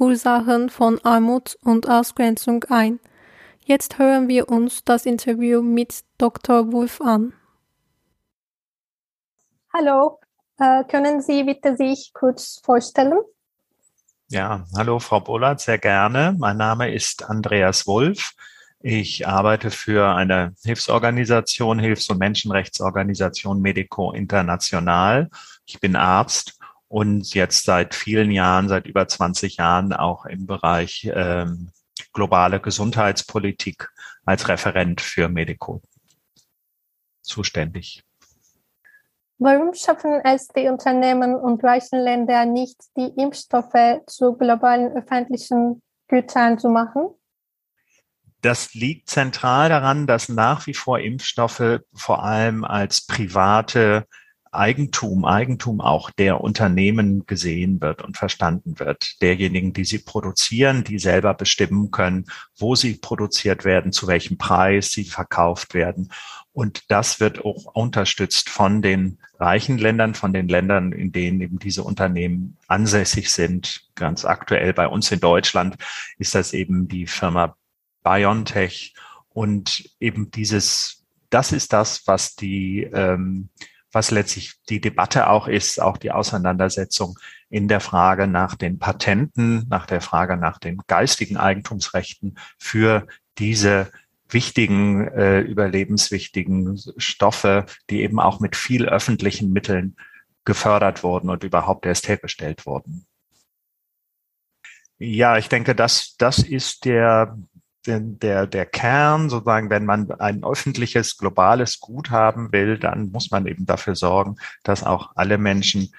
Ursachen 0.00 0.70
von 0.70 0.98
Armut 1.04 1.58
und 1.62 1.88
Ausgrenzung 1.88 2.64
ein. 2.70 3.00
Jetzt 3.62 3.98
hören 3.98 4.28
wir 4.28 4.48
uns 4.48 4.82
das 4.82 5.04
Interview 5.04 5.60
mit 5.60 6.00
Dr. 6.16 6.72
Wolf 6.72 7.00
an. 7.02 7.34
Hallo, 9.72 10.18
äh, 10.58 10.84
können 10.84 11.20
Sie 11.20 11.44
bitte 11.44 11.76
sich 11.76 12.12
kurz 12.14 12.60
vorstellen? 12.64 13.20
Ja, 14.28 14.64
hallo 14.76 15.00
Frau 15.00 15.20
Bollert, 15.20 15.60
sehr 15.60 15.78
gerne. 15.78 16.34
Mein 16.38 16.56
Name 16.56 16.92
ist 16.92 17.28
Andreas 17.28 17.86
Wolf. 17.86 18.32
Ich 18.80 19.28
arbeite 19.28 19.70
für 19.70 20.14
eine 20.14 20.54
Hilfsorganisation, 20.62 21.78
Hilfs- 21.78 22.08
und 22.08 22.18
Menschenrechtsorganisation 22.18 23.60
Medico 23.60 24.12
International. 24.12 25.28
Ich 25.66 25.78
bin 25.78 25.96
Arzt 25.96 26.59
und 26.90 27.34
jetzt 27.34 27.64
seit 27.64 27.94
vielen 27.94 28.32
Jahren, 28.32 28.68
seit 28.68 28.86
über 28.86 29.06
20 29.06 29.58
Jahren 29.58 29.92
auch 29.92 30.26
im 30.26 30.46
Bereich 30.46 31.08
ähm, 31.14 31.70
globale 32.12 32.58
Gesundheitspolitik 32.58 33.88
als 34.24 34.48
Referent 34.48 35.00
für 35.00 35.28
Medico. 35.28 35.82
zuständig. 37.22 38.02
Warum 39.38 39.72
schaffen 39.72 40.20
es 40.24 40.48
die 40.48 40.66
Unternehmen 40.66 41.36
und 41.36 41.62
reichen 41.62 42.00
Länder 42.00 42.44
nicht, 42.44 42.76
die 42.96 43.12
Impfstoffe 43.16 44.02
zu 44.08 44.36
globalen 44.36 44.90
öffentlichen 44.92 45.80
Gütern 46.08 46.58
zu 46.58 46.68
machen? 46.70 47.10
Das 48.42 48.74
liegt 48.74 49.08
zentral 49.08 49.68
daran, 49.68 50.08
dass 50.08 50.28
nach 50.28 50.66
wie 50.66 50.74
vor 50.74 50.98
Impfstoffe 50.98 51.80
vor 51.94 52.24
allem 52.24 52.64
als 52.64 53.06
private 53.06 54.08
Eigentum, 54.52 55.24
Eigentum 55.24 55.80
auch 55.80 56.10
der 56.10 56.40
Unternehmen 56.40 57.24
gesehen 57.26 57.80
wird 57.80 58.02
und 58.02 58.16
verstanden 58.16 58.78
wird. 58.80 59.20
Derjenigen, 59.22 59.72
die 59.72 59.84
sie 59.84 59.98
produzieren, 59.98 60.82
die 60.82 60.98
selber 60.98 61.34
bestimmen 61.34 61.90
können, 61.90 62.26
wo 62.56 62.74
sie 62.74 62.94
produziert 62.94 63.64
werden, 63.64 63.92
zu 63.92 64.08
welchem 64.08 64.38
Preis 64.38 64.90
sie 64.90 65.04
verkauft 65.04 65.74
werden. 65.74 66.10
Und 66.52 66.90
das 66.90 67.20
wird 67.20 67.44
auch 67.44 67.66
unterstützt 67.74 68.50
von 68.50 68.82
den 68.82 69.18
reichen 69.38 69.78
Ländern, 69.78 70.14
von 70.14 70.32
den 70.32 70.48
Ländern, 70.48 70.90
in 70.92 71.12
denen 71.12 71.40
eben 71.40 71.58
diese 71.60 71.84
Unternehmen 71.84 72.56
ansässig 72.66 73.30
sind. 73.30 73.88
Ganz 73.94 74.24
aktuell 74.24 74.72
bei 74.72 74.88
uns 74.88 75.12
in 75.12 75.20
Deutschland 75.20 75.76
ist 76.18 76.34
das 76.34 76.52
eben 76.52 76.88
die 76.88 77.06
Firma 77.06 77.56
BioNTech. 78.02 78.94
Und 79.28 79.88
eben 80.00 80.32
dieses, 80.32 81.04
das 81.30 81.52
ist 81.52 81.72
das, 81.72 82.06
was 82.06 82.34
die, 82.34 82.82
ähm, 82.82 83.48
was 83.92 84.10
letztlich 84.10 84.54
die 84.68 84.80
Debatte 84.80 85.28
auch 85.28 85.48
ist, 85.48 85.80
auch 85.80 85.96
die 85.96 86.12
Auseinandersetzung 86.12 87.18
in 87.48 87.68
der 87.68 87.80
Frage 87.80 88.26
nach 88.26 88.54
den 88.54 88.78
Patenten, 88.78 89.66
nach 89.68 89.86
der 89.86 90.00
Frage 90.00 90.36
nach 90.36 90.58
den 90.58 90.78
geistigen 90.86 91.36
Eigentumsrechten 91.36 92.38
für 92.58 93.06
diese 93.38 93.90
wichtigen, 94.28 95.08
äh, 95.08 95.40
überlebenswichtigen 95.40 96.78
Stoffe, 96.96 97.66
die 97.90 98.02
eben 98.02 98.20
auch 98.20 98.40
mit 98.40 98.54
viel 98.54 98.88
öffentlichen 98.88 99.52
Mitteln 99.52 99.96
gefördert 100.44 101.02
wurden 101.02 101.30
und 101.30 101.44
überhaupt 101.44 101.84
erst 101.86 102.08
hergestellt 102.08 102.66
wurden. 102.66 103.06
Ja, 104.98 105.38
ich 105.38 105.48
denke, 105.48 105.74
das, 105.74 106.14
das 106.18 106.38
ist 106.38 106.84
der, 106.84 107.38
der, 107.86 108.46
der 108.46 108.66
Kern, 108.66 109.30
sozusagen, 109.30 109.70
wenn 109.70 109.86
man 109.86 110.10
ein 110.12 110.44
öffentliches, 110.44 111.16
globales 111.16 111.80
Gut 111.80 112.10
haben 112.10 112.52
will, 112.52 112.78
dann 112.78 113.10
muss 113.10 113.30
man 113.30 113.46
eben 113.46 113.66
dafür 113.66 113.94
sorgen, 113.94 114.36
dass 114.62 114.84
auch 114.84 115.12
alle 115.14 115.38
Menschen 115.38 115.92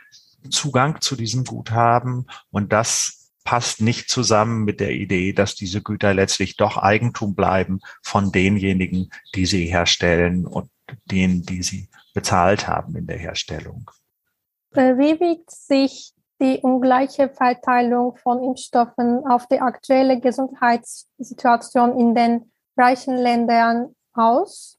Zugang 0.50 1.02
zu 1.02 1.16
diesem 1.16 1.44
Gut 1.44 1.72
haben. 1.72 2.26
Und 2.50 2.72
das 2.74 3.32
passt 3.44 3.82
nicht 3.82 4.10
zusammen 4.10 4.64
mit 4.64 4.80
der 4.80 4.92
Idee, 4.92 5.34
dass 5.34 5.56
diese 5.56 5.82
Güter 5.82 6.14
letztlich 6.14 6.58
doch 6.58 6.78
Eigentum 6.78 7.36
bleiben 7.36 7.80
von 8.02 8.32
denjenigen, 8.32 9.12
die 9.36 9.46
sie 9.46 9.66
herstellen 9.66 10.46
und 10.46 10.70
denen, 11.06 11.44
die 11.44 11.64
sie 11.64 11.90
bezahlt 12.14 12.68
haben 12.68 12.96
in 12.96 13.08
der 13.08 13.18
Herstellung. 13.18 13.90
Wie 14.74 15.20
wiegt 15.20 15.52
sich 15.52 16.14
die 16.42 16.60
ungleiche 16.62 17.30
Verteilung 17.30 18.18
von 18.18 18.44
Impfstoffen 18.44 19.26
auf 19.28 19.48
die 19.48 19.62
aktuelle 19.62 20.20
Gesundheitssituation 20.20 21.98
in 21.98 22.16
den 22.16 22.52
reichen 22.76 23.16
Ländern 23.16 23.96
aus? 24.14 24.78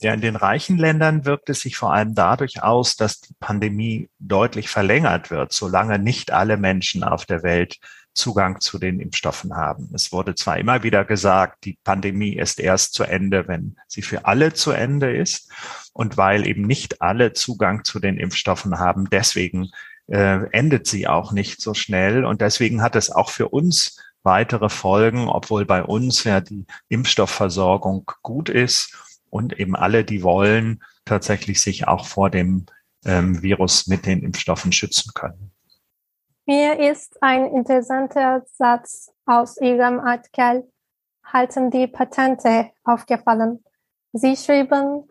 Ja, 0.00 0.12
in 0.12 0.20
den 0.20 0.36
reichen 0.36 0.76
Ländern 0.76 1.24
wirkt 1.24 1.48
es 1.48 1.60
sich 1.60 1.76
vor 1.76 1.94
allem 1.94 2.14
dadurch 2.14 2.62
aus, 2.62 2.96
dass 2.96 3.20
die 3.20 3.34
Pandemie 3.40 4.10
deutlich 4.18 4.68
verlängert 4.68 5.30
wird, 5.30 5.52
solange 5.52 5.98
nicht 5.98 6.32
alle 6.32 6.58
Menschen 6.58 7.02
auf 7.02 7.24
der 7.24 7.42
Welt 7.42 7.78
Zugang 8.12 8.60
zu 8.60 8.78
den 8.78 8.98
Impfstoffen 8.98 9.54
haben. 9.54 9.90
Es 9.94 10.10
wurde 10.10 10.34
zwar 10.34 10.58
immer 10.58 10.82
wieder 10.82 11.04
gesagt, 11.04 11.64
die 11.64 11.78
Pandemie 11.84 12.34
ist 12.36 12.58
erst 12.58 12.94
zu 12.94 13.04
Ende, 13.04 13.46
wenn 13.46 13.76
sie 13.86 14.02
für 14.02 14.24
alle 14.24 14.54
zu 14.54 14.72
Ende 14.72 15.14
ist. 15.14 15.50
Und 15.92 16.16
weil 16.16 16.46
eben 16.46 16.62
nicht 16.62 17.00
alle 17.00 17.32
Zugang 17.32 17.84
zu 17.84 18.00
den 18.00 18.18
Impfstoffen 18.18 18.78
haben, 18.78 19.08
deswegen 19.10 19.70
äh, 20.08 20.48
endet 20.52 20.86
sie 20.86 21.08
auch 21.08 21.32
nicht 21.32 21.60
so 21.60 21.74
schnell. 21.74 22.24
Und 22.24 22.40
deswegen 22.40 22.82
hat 22.82 22.96
es 22.96 23.10
auch 23.10 23.30
für 23.30 23.48
uns 23.48 24.00
weitere 24.22 24.68
Folgen, 24.68 25.28
obwohl 25.28 25.64
bei 25.64 25.82
uns 25.82 26.24
ja 26.24 26.40
die 26.40 26.66
Impfstoffversorgung 26.88 28.10
gut 28.22 28.48
ist 28.48 28.96
und 29.30 29.58
eben 29.58 29.76
alle, 29.76 30.04
die 30.04 30.22
wollen, 30.22 30.82
tatsächlich 31.04 31.60
sich 31.60 31.86
auch 31.86 32.06
vor 32.06 32.30
dem 32.30 32.66
ähm, 33.04 33.42
Virus 33.42 33.86
mit 33.86 34.06
den 34.06 34.22
Impfstoffen 34.22 34.72
schützen 34.72 35.12
können. 35.14 35.52
Mir 36.46 36.90
ist 36.90 37.22
ein 37.22 37.46
interessanter 37.46 38.44
Satz 38.56 39.12
aus 39.24 39.60
Ihrem 39.60 40.00
Artikel 40.00 40.70
Halten 41.32 41.70
die 41.70 41.88
Patente 41.88 42.70
aufgefallen. 42.84 43.64
Sie 44.12 44.36
schrieben, 44.36 45.08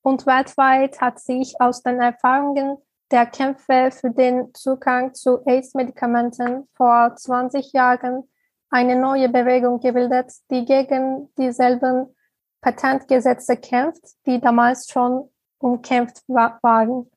und 0.00 0.26
weltweit 0.26 1.00
hat 1.00 1.20
sich 1.20 1.60
aus 1.60 1.82
den 1.82 2.00
Erfahrungen 2.00 2.78
der 3.10 3.26
Kämpfe 3.26 3.90
für 3.90 4.10
den 4.10 4.52
Zugang 4.54 5.14
zu 5.14 5.44
AIDS-Medikamenten 5.46 6.68
vor 6.74 7.14
20 7.16 7.72
Jahren 7.72 8.28
eine 8.70 8.96
neue 8.96 9.28
Bewegung 9.28 9.80
gebildet, 9.80 10.32
die 10.50 10.64
gegen 10.64 11.32
dieselben 11.38 12.14
Patentgesetze 12.60 13.56
kämpft, 13.56 14.02
die 14.26 14.40
damals 14.40 14.88
schon 14.90 15.30
umkämpft 15.58 16.22
waren. 16.28 17.10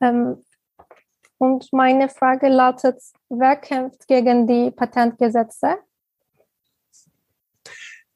Ähm, 0.00 0.44
und 1.38 1.72
meine 1.72 2.08
Frage 2.08 2.48
lautet, 2.48 3.00
wer 3.28 3.56
kämpft 3.56 4.06
gegen 4.06 4.46
die 4.46 4.70
Patentgesetze? 4.70 5.78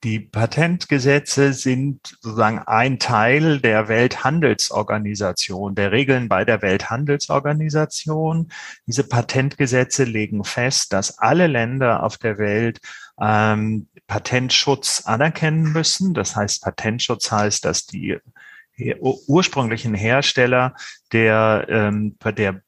Die 0.04 0.18
Patentgesetze 0.18 1.52
sind 1.52 2.18
sozusagen 2.20 2.58
ein 2.58 2.98
Teil 2.98 3.60
der 3.60 3.86
Welthandelsorganisation, 3.86 5.76
der 5.76 5.92
Regeln 5.92 6.28
bei 6.28 6.44
der 6.44 6.60
Welthandelsorganisation. 6.60 8.50
Diese 8.88 9.04
Patentgesetze 9.04 10.02
legen 10.02 10.42
fest, 10.42 10.92
dass 10.92 11.18
alle 11.18 11.46
Länder 11.46 12.02
auf 12.02 12.18
der 12.18 12.38
Welt 12.38 12.80
ähm, 13.20 13.86
Patentschutz 14.08 15.02
anerkennen 15.06 15.72
müssen. 15.72 16.14
Das 16.14 16.34
heißt, 16.34 16.64
Patentschutz 16.64 17.30
heißt, 17.30 17.64
dass 17.64 17.86
die 17.86 18.18
ursprünglichen 19.28 19.94
Hersteller 19.94 20.74
der, 21.12 21.66
ähm, 21.68 22.16
der 22.36 22.62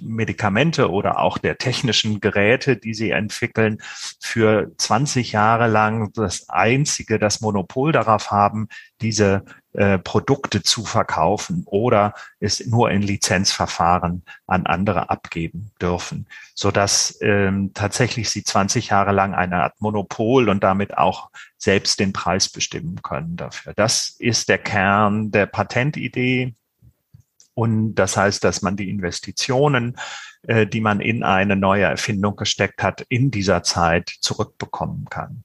Medikamente 0.00 0.90
oder 0.90 1.20
auch 1.20 1.38
der 1.38 1.58
technischen 1.58 2.20
Geräte, 2.20 2.76
die 2.76 2.94
sie 2.94 3.10
entwickeln, 3.10 3.78
für 4.20 4.70
20 4.76 5.32
Jahre 5.32 5.68
lang 5.68 6.12
das 6.12 6.48
einzige, 6.48 7.18
das 7.18 7.40
Monopol 7.40 7.92
darauf 7.92 8.30
haben, 8.30 8.68
diese 9.00 9.44
äh, 9.74 9.98
Produkte 9.98 10.62
zu 10.62 10.84
verkaufen 10.84 11.62
oder 11.66 12.14
es 12.40 12.66
nur 12.66 12.90
in 12.90 13.02
Lizenzverfahren 13.02 14.24
an 14.46 14.66
andere 14.66 15.10
abgeben 15.10 15.70
dürfen, 15.80 16.26
so 16.54 16.70
dass 16.70 17.18
ähm, 17.20 17.72
tatsächlich 17.74 18.30
sie 18.30 18.42
20 18.42 18.88
Jahre 18.88 19.12
lang 19.12 19.34
eine 19.34 19.62
Art 19.62 19.80
Monopol 19.80 20.48
und 20.48 20.64
damit 20.64 20.96
auch 20.98 21.30
selbst 21.58 22.00
den 22.00 22.12
Preis 22.12 22.48
bestimmen 22.48 23.02
können 23.02 23.36
dafür. 23.36 23.72
Das 23.74 24.16
ist 24.18 24.48
der 24.48 24.58
Kern 24.58 25.30
der 25.30 25.46
Patentidee 25.46 26.54
und 27.58 27.96
das 27.96 28.16
heißt, 28.16 28.44
dass 28.44 28.62
man 28.62 28.76
die 28.76 28.88
Investitionen, 28.88 29.96
äh, 30.42 30.64
die 30.64 30.80
man 30.80 31.00
in 31.00 31.24
eine 31.24 31.56
neue 31.56 31.86
Erfindung 31.86 32.36
gesteckt 32.36 32.84
hat, 32.84 33.04
in 33.08 33.32
dieser 33.32 33.64
Zeit 33.64 34.14
zurückbekommen 34.20 35.06
kann. 35.10 35.42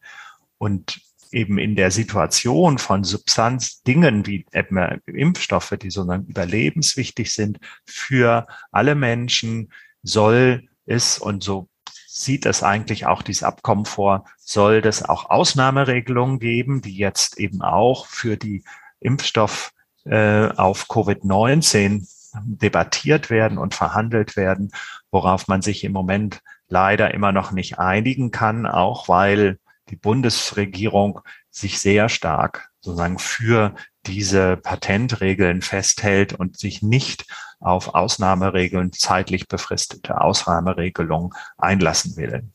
Und 0.59 1.01
eben 1.31 1.57
in 1.57 1.75
der 1.75 1.89
Situation 1.89 2.77
von 2.77 3.03
Substanzdingen 3.03 4.27
wie 4.27 4.45
etwa 4.51 4.95
Impfstoffe, 5.07 5.73
die 5.81 5.89
sozusagen 5.89 6.27
überlebenswichtig 6.27 7.33
sind 7.33 7.57
für 7.83 8.45
alle 8.71 8.93
Menschen, 8.93 9.73
soll 10.03 10.69
es, 10.85 11.17
und 11.17 11.43
so 11.43 11.67
sieht 12.05 12.45
es 12.45 12.61
eigentlich 12.61 13.07
auch 13.07 13.23
dieses 13.23 13.41
Abkommen 13.41 13.85
vor, 13.85 14.25
soll 14.37 14.83
das 14.83 15.01
auch 15.01 15.31
Ausnahmeregelungen 15.31 16.37
geben, 16.37 16.83
die 16.83 16.95
jetzt 16.95 17.39
eben 17.39 17.63
auch 17.63 18.05
für 18.05 18.37
die 18.37 18.63
Impfstoff 18.99 19.72
äh, 20.05 20.49
auf 20.49 20.85
Covid-19 20.89 22.07
debattiert 22.41 23.29
werden 23.29 23.57
und 23.57 23.75
verhandelt 23.75 24.35
werden, 24.35 24.71
worauf 25.11 25.47
man 25.47 25.61
sich 25.61 25.83
im 25.83 25.91
Moment 25.91 26.41
leider 26.67 27.13
immer 27.13 27.31
noch 27.31 27.51
nicht 27.51 27.79
einigen 27.79 28.31
kann, 28.31 28.65
auch 28.65 29.07
weil 29.07 29.59
die 29.89 29.95
Bundesregierung 29.95 31.19
sich 31.49 31.79
sehr 31.79 32.09
stark 32.09 32.71
sozusagen 32.79 33.19
für 33.19 33.75
diese 34.05 34.57
Patentregeln 34.57 35.61
festhält 35.61 36.33
und 36.33 36.57
sich 36.57 36.81
nicht 36.81 37.25
auf 37.59 37.95
Ausnahmeregeln, 37.95 38.91
zeitlich 38.91 39.47
befristete 39.47 40.19
Ausnahmeregelungen 40.19 41.31
einlassen 41.57 42.17
will. 42.17 42.49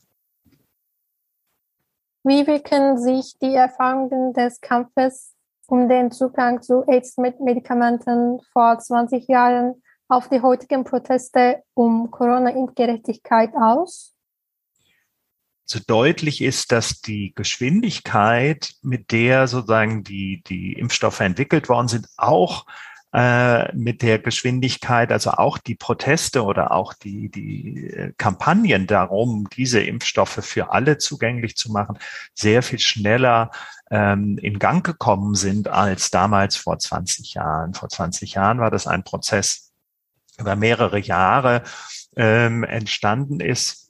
Wie 2.23 2.45
wirken 2.45 2.97
sich 2.99 3.39
die 3.41 3.55
Erfahrungen 3.55 4.33
des 4.33 4.61
Kampfes 4.61 5.33
um 5.69 5.87
den 5.87 6.11
Zugang 6.11 6.61
zu 6.61 6.83
AIDS-Medikamenten 6.87 8.41
vor 8.51 8.79
20 8.79 9.27
Jahren 9.27 9.81
auf 10.07 10.27
die 10.27 10.41
heutigen 10.41 10.83
Proteste 10.83 11.63
um 11.73 12.09
Corona-Impfgerechtigkeit 12.11 13.51
aus? 13.55 14.15
so 15.71 15.79
deutlich 15.85 16.41
ist, 16.41 16.71
dass 16.71 16.99
die 17.01 17.31
Geschwindigkeit, 17.35 18.73
mit 18.81 19.11
der 19.11 19.47
sozusagen 19.47 20.03
die, 20.03 20.41
die 20.47 20.73
Impfstoffe 20.73 21.19
entwickelt 21.19 21.69
worden 21.69 21.87
sind, 21.87 22.07
auch 22.17 22.65
äh, 23.13 23.75
mit 23.75 24.01
der 24.01 24.19
Geschwindigkeit, 24.19 25.11
also 25.11 25.31
auch 25.31 25.57
die 25.57 25.75
Proteste 25.75 26.43
oder 26.43 26.71
auch 26.71 26.93
die, 26.93 27.29
die 27.29 27.87
äh, 27.87 28.13
Kampagnen 28.17 28.85
darum, 28.85 29.47
diese 29.55 29.81
Impfstoffe 29.81 30.39
für 30.43 30.71
alle 30.71 30.97
zugänglich 30.97 31.55
zu 31.55 31.71
machen, 31.71 31.97
sehr 32.33 32.61
viel 32.61 32.79
schneller 32.79 33.51
ähm, 33.89 34.37
in 34.37 34.59
Gang 34.59 34.85
gekommen 34.85 35.35
sind 35.35 35.67
als 35.67 36.11
damals 36.11 36.55
vor 36.55 36.77
20 36.77 37.33
Jahren. 37.33 37.73
Vor 37.73 37.89
20 37.89 38.33
Jahren 38.35 38.59
war 38.59 38.69
das 38.69 38.85
ein 38.85 39.03
Prozess 39.03 39.71
über 40.37 40.55
mehrere 40.55 40.99
Jahre 40.99 41.63
ähm, 42.15 42.63
entstanden 42.63 43.39
ist 43.39 43.88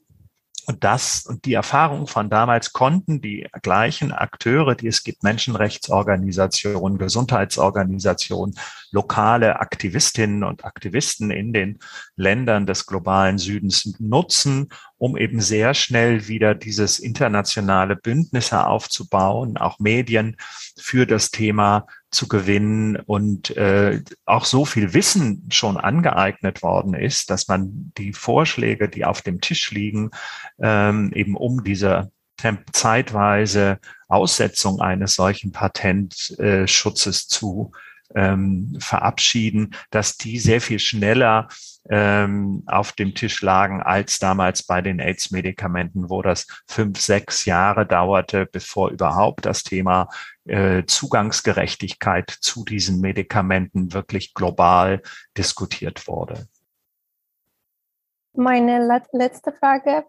und 0.69 0.83
das 0.83 1.25
und 1.25 1.45
die 1.45 1.55
Erfahrung 1.55 2.05
von 2.05 2.29
damals 2.29 2.73
konnten 2.73 3.21
die 3.21 3.47
gleichen 3.63 4.11
Akteure, 4.11 4.75
die 4.75 4.85
es 4.85 5.03
gibt, 5.03 5.23
Menschenrechtsorganisationen, 5.23 6.99
Gesundheitsorganisationen, 6.99 8.53
lokale 8.91 9.61
Aktivistinnen 9.61 10.43
und 10.43 10.65
Aktivisten 10.65 11.31
in 11.31 11.53
den 11.53 11.79
Ländern 12.15 12.67
des 12.67 12.85
globalen 12.85 13.39
Südens 13.39 13.95
nutzen, 13.97 14.69
um 14.99 15.17
eben 15.17 15.41
sehr 15.41 15.73
schnell 15.73 16.27
wieder 16.27 16.53
dieses 16.53 16.99
internationale 16.99 17.95
Bündnisse 17.95 18.67
aufzubauen, 18.67 19.57
auch 19.57 19.79
Medien 19.79 20.37
für 20.77 21.07
das 21.07 21.31
Thema 21.31 21.87
zu 22.11 22.27
gewinnen 22.27 22.95
und 22.95 23.55
äh, 23.57 24.01
auch 24.25 24.45
so 24.45 24.65
viel 24.65 24.93
Wissen 24.93 25.47
schon 25.51 25.77
angeeignet 25.77 26.63
worden 26.63 26.93
ist, 26.93 27.29
dass 27.29 27.47
man 27.47 27.91
die 27.97 28.13
Vorschläge, 28.13 28.89
die 28.89 29.05
auf 29.05 29.21
dem 29.21 29.41
Tisch 29.41 29.71
liegen, 29.71 30.11
ähm, 30.59 31.11
eben 31.13 31.35
um 31.35 31.63
diese 31.63 32.11
zeitweise 32.71 33.79
Aussetzung 34.07 34.79
eines 34.79 35.15
solchen 35.15 35.51
Patentschutzes 35.51 37.27
zu 37.27 37.71
ähm, 38.15 38.75
verabschieden, 38.79 39.75
dass 39.91 40.17
die 40.17 40.39
sehr 40.39 40.61
viel 40.61 40.79
schneller 40.79 41.47
ähm, 41.89 42.63
auf 42.67 42.91
dem 42.91 43.15
Tisch 43.15 43.41
lagen 43.41 43.81
als 43.81 44.19
damals 44.19 44.63
bei 44.63 44.81
den 44.81 44.99
AIDS-Medikamenten, 44.99 46.09
wo 46.09 46.21
das 46.21 46.47
fünf, 46.67 46.99
sechs 46.99 47.45
Jahre 47.45 47.85
dauerte, 47.85 48.47
bevor 48.51 48.89
überhaupt 48.89 49.45
das 49.45 49.63
Thema 49.63 50.09
äh, 50.49 50.85
Zugangsgerechtigkeit 50.85 52.29
zu 52.29 52.65
diesen 52.65 52.99
Medikamenten 52.99 53.93
wirklich 53.93 54.33
global 54.33 55.01
diskutiert 55.37 56.07
wurde. 56.07 56.47
Meine 58.33 59.01
letzte 59.11 59.51
Frage. 59.51 60.05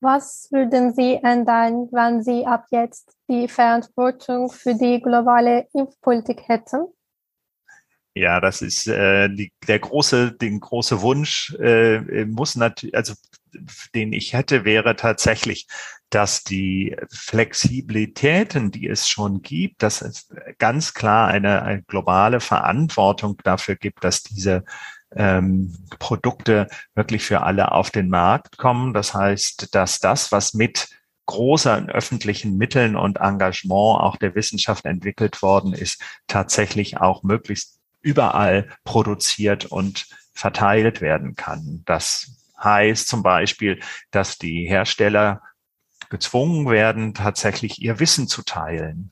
Was 0.00 0.48
würden 0.52 0.94
Sie 0.94 1.18
ändern, 1.22 1.88
wenn 1.90 2.22
Sie 2.22 2.46
ab 2.46 2.66
jetzt 2.70 3.16
die 3.28 3.48
Verantwortung 3.48 4.50
für 4.50 4.74
die 4.74 5.00
globale 5.00 5.66
Impfpolitik 5.72 6.48
hätten? 6.48 6.86
Ja, 8.14 8.40
das 8.40 8.62
ist 8.62 8.86
äh, 8.86 9.28
die, 9.28 9.52
der 9.66 9.78
große, 9.78 10.32
den 10.32 10.60
große 10.60 11.02
Wunsch 11.02 11.54
äh, 11.60 12.24
muss 12.24 12.56
natürlich, 12.56 12.96
also 12.96 13.14
den 13.94 14.12
ich 14.12 14.32
hätte, 14.32 14.64
wäre 14.64 14.96
tatsächlich, 14.96 15.66
dass 16.10 16.42
die 16.42 16.96
Flexibilitäten, 17.10 18.70
die 18.70 18.88
es 18.88 19.08
schon 19.08 19.42
gibt, 19.42 19.82
dass 19.82 20.02
es 20.02 20.28
ganz 20.58 20.94
klar 20.94 21.28
eine, 21.28 21.62
eine 21.62 21.82
globale 21.82 22.40
Verantwortung 22.40 23.36
dafür 23.44 23.76
gibt, 23.76 24.04
dass 24.04 24.22
diese 24.22 24.64
ähm, 25.14 25.74
Produkte 25.98 26.68
wirklich 26.94 27.24
für 27.24 27.42
alle 27.42 27.72
auf 27.72 27.90
den 27.90 28.08
Markt 28.08 28.58
kommen. 28.58 28.94
Das 28.94 29.14
heißt, 29.14 29.74
dass 29.74 29.98
das, 29.98 30.32
was 30.32 30.54
mit 30.54 30.88
großer 31.26 31.86
öffentlichen 31.88 32.56
Mitteln 32.56 32.96
und 32.96 33.18
Engagement 33.18 34.00
auch 34.00 34.16
der 34.16 34.34
Wissenschaft 34.34 34.86
entwickelt 34.86 35.42
worden 35.42 35.74
ist, 35.74 36.02
tatsächlich 36.26 36.98
auch 36.98 37.22
möglichst 37.22 37.78
überall 38.00 38.68
produziert 38.84 39.66
und 39.66 40.06
verteilt 40.32 41.00
werden 41.00 41.34
kann. 41.36 41.82
Das 41.84 42.32
heißt 42.62 43.08
zum 43.08 43.22
Beispiel, 43.22 43.80
dass 44.10 44.38
die 44.38 44.66
Hersteller 44.66 45.42
gezwungen 46.10 46.68
werden, 46.68 47.14
tatsächlich 47.14 47.82
ihr 47.82 48.00
Wissen 48.00 48.28
zu 48.28 48.42
teilen. 48.42 49.10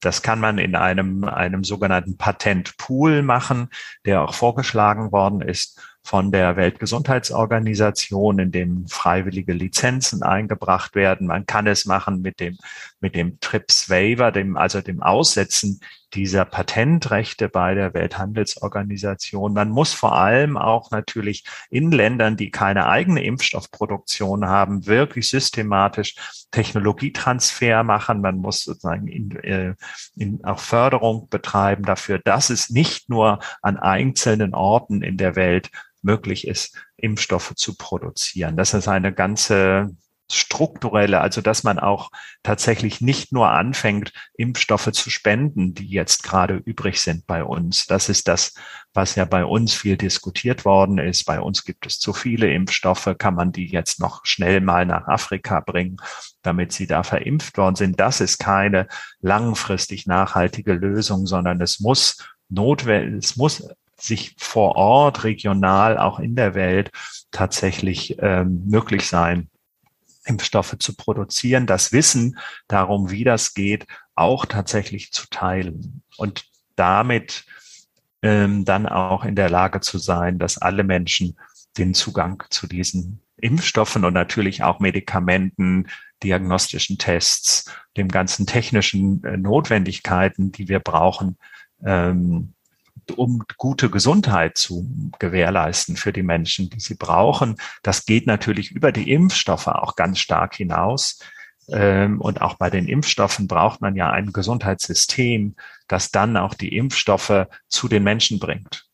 Das 0.00 0.22
kann 0.22 0.38
man 0.38 0.58
in 0.58 0.76
einem, 0.76 1.24
einem 1.24 1.64
sogenannten 1.64 2.16
Patentpool 2.18 3.22
machen, 3.22 3.68
der 4.04 4.22
auch 4.22 4.34
vorgeschlagen 4.34 5.12
worden 5.12 5.40
ist 5.40 5.80
von 6.02 6.30
der 6.30 6.56
Weltgesundheitsorganisation, 6.56 8.38
in 8.38 8.52
dem 8.52 8.86
freiwillige 8.88 9.54
Lizenzen 9.54 10.22
eingebracht 10.22 10.94
werden. 10.94 11.26
Man 11.26 11.46
kann 11.46 11.66
es 11.66 11.86
machen 11.86 12.20
mit 12.20 12.40
dem, 12.40 12.58
mit 13.04 13.14
dem 13.14 13.38
TRIPS 13.38 13.90
Waiver, 13.90 14.32
dem, 14.32 14.56
also 14.56 14.80
dem 14.80 15.02
Aussetzen 15.02 15.78
dieser 16.14 16.46
Patentrechte 16.46 17.50
bei 17.50 17.74
der 17.74 17.92
Welthandelsorganisation. 17.92 19.52
Man 19.52 19.68
muss 19.68 19.92
vor 19.92 20.16
allem 20.16 20.56
auch 20.56 20.90
natürlich 20.90 21.44
in 21.68 21.90
Ländern, 21.90 22.38
die 22.38 22.50
keine 22.50 22.86
eigene 22.86 23.22
Impfstoffproduktion 23.22 24.46
haben, 24.46 24.86
wirklich 24.86 25.28
systematisch 25.28 26.14
Technologietransfer 26.50 27.84
machen. 27.84 28.22
Man 28.22 28.38
muss 28.38 28.64
sozusagen 28.64 29.06
in, 29.06 29.36
äh, 29.42 29.74
in 30.16 30.42
auch 30.42 30.60
Förderung 30.60 31.28
betreiben 31.28 31.84
dafür, 31.84 32.18
dass 32.18 32.48
es 32.48 32.70
nicht 32.70 33.10
nur 33.10 33.40
an 33.60 33.76
einzelnen 33.76 34.54
Orten 34.54 35.02
in 35.02 35.18
der 35.18 35.36
Welt 35.36 35.70
möglich 36.00 36.46
ist, 36.46 36.74
Impfstoffe 36.96 37.54
zu 37.54 37.76
produzieren. 37.76 38.56
Das 38.56 38.72
ist 38.72 38.88
eine 38.88 39.12
ganze 39.12 39.94
strukturelle, 40.32 41.20
also 41.20 41.40
dass 41.40 41.64
man 41.64 41.78
auch 41.78 42.10
tatsächlich 42.42 43.00
nicht 43.00 43.32
nur 43.32 43.50
anfängt, 43.50 44.12
Impfstoffe 44.36 44.90
zu 44.92 45.10
spenden, 45.10 45.74
die 45.74 45.86
jetzt 45.86 46.22
gerade 46.22 46.54
übrig 46.54 47.00
sind 47.00 47.26
bei 47.26 47.44
uns. 47.44 47.86
Das 47.86 48.08
ist 48.08 48.28
das, 48.28 48.54
was 48.94 49.14
ja 49.16 49.24
bei 49.24 49.44
uns 49.44 49.74
viel 49.74 49.96
diskutiert 49.96 50.64
worden 50.64 50.98
ist. 50.98 51.24
Bei 51.24 51.40
uns 51.40 51.64
gibt 51.64 51.86
es 51.86 51.98
zu 51.98 52.12
viele 52.12 52.52
Impfstoffe. 52.52 53.14
Kann 53.18 53.34
man 53.34 53.52
die 53.52 53.66
jetzt 53.66 54.00
noch 54.00 54.24
schnell 54.24 54.60
mal 54.60 54.86
nach 54.86 55.06
Afrika 55.08 55.60
bringen, 55.60 55.98
damit 56.42 56.72
sie 56.72 56.86
da 56.86 57.02
verimpft 57.02 57.58
worden 57.58 57.76
sind? 57.76 58.00
Das 58.00 58.20
ist 58.20 58.38
keine 58.38 58.86
langfristig 59.20 60.06
nachhaltige 60.06 60.72
Lösung, 60.72 61.26
sondern 61.26 61.60
es 61.60 61.80
muss 61.80 62.16
notwendig, 62.48 63.24
es 63.24 63.36
muss 63.36 63.68
sich 63.96 64.34
vor 64.38 64.76
Ort, 64.76 65.24
regional, 65.24 65.98
auch 65.98 66.18
in 66.18 66.36
der 66.36 66.54
Welt 66.54 66.90
tatsächlich 67.30 68.16
ähm, 68.20 68.64
möglich 68.66 69.08
sein, 69.08 69.48
Impfstoffe 70.24 70.76
zu 70.78 70.96
produzieren, 70.96 71.66
das 71.66 71.92
Wissen 71.92 72.38
darum, 72.68 73.10
wie 73.10 73.24
das 73.24 73.54
geht, 73.54 73.86
auch 74.14 74.46
tatsächlich 74.46 75.12
zu 75.12 75.26
teilen. 75.28 76.02
Und 76.16 76.44
damit 76.76 77.44
ähm, 78.22 78.64
dann 78.64 78.86
auch 78.86 79.24
in 79.24 79.36
der 79.36 79.50
Lage 79.50 79.80
zu 79.80 79.98
sein, 79.98 80.38
dass 80.38 80.58
alle 80.58 80.84
Menschen 80.84 81.38
den 81.76 81.94
Zugang 81.94 82.42
zu 82.50 82.66
diesen 82.66 83.20
Impfstoffen 83.36 84.04
und 84.04 84.14
natürlich 84.14 84.62
auch 84.62 84.80
Medikamenten, 84.80 85.88
diagnostischen 86.22 86.98
Tests, 86.98 87.70
dem 87.96 88.08
ganzen 88.08 88.46
technischen 88.46 89.22
äh, 89.24 89.36
Notwendigkeiten, 89.36 90.52
die 90.52 90.68
wir 90.68 90.80
brauchen, 90.80 91.36
ähm, 91.84 92.53
um 93.16 93.42
gute 93.56 93.90
Gesundheit 93.90 94.56
zu 94.56 94.88
gewährleisten 95.18 95.96
für 95.96 96.12
die 96.12 96.22
Menschen, 96.22 96.70
die 96.70 96.80
sie 96.80 96.94
brauchen. 96.94 97.56
Das 97.82 98.06
geht 98.06 98.26
natürlich 98.26 98.70
über 98.70 98.92
die 98.92 99.10
Impfstoffe 99.10 99.66
auch 99.66 99.96
ganz 99.96 100.18
stark 100.18 100.54
hinaus. 100.54 101.18
Ähm, 101.68 102.20
und 102.20 102.42
auch 102.42 102.54
bei 102.54 102.70
den 102.70 102.86
Impfstoffen 102.86 103.46
braucht 103.48 103.80
man 103.80 103.96
ja 103.96 104.10
ein 104.10 104.32
Gesundheitssystem, 104.32 105.56
das 105.88 106.10
dann 106.10 106.36
auch 106.36 106.54
die 106.54 106.76
Impfstoffe 106.76 107.46
zu 107.68 107.88
den 107.88 108.02
Menschen 108.02 108.38
bringt. 108.38 108.86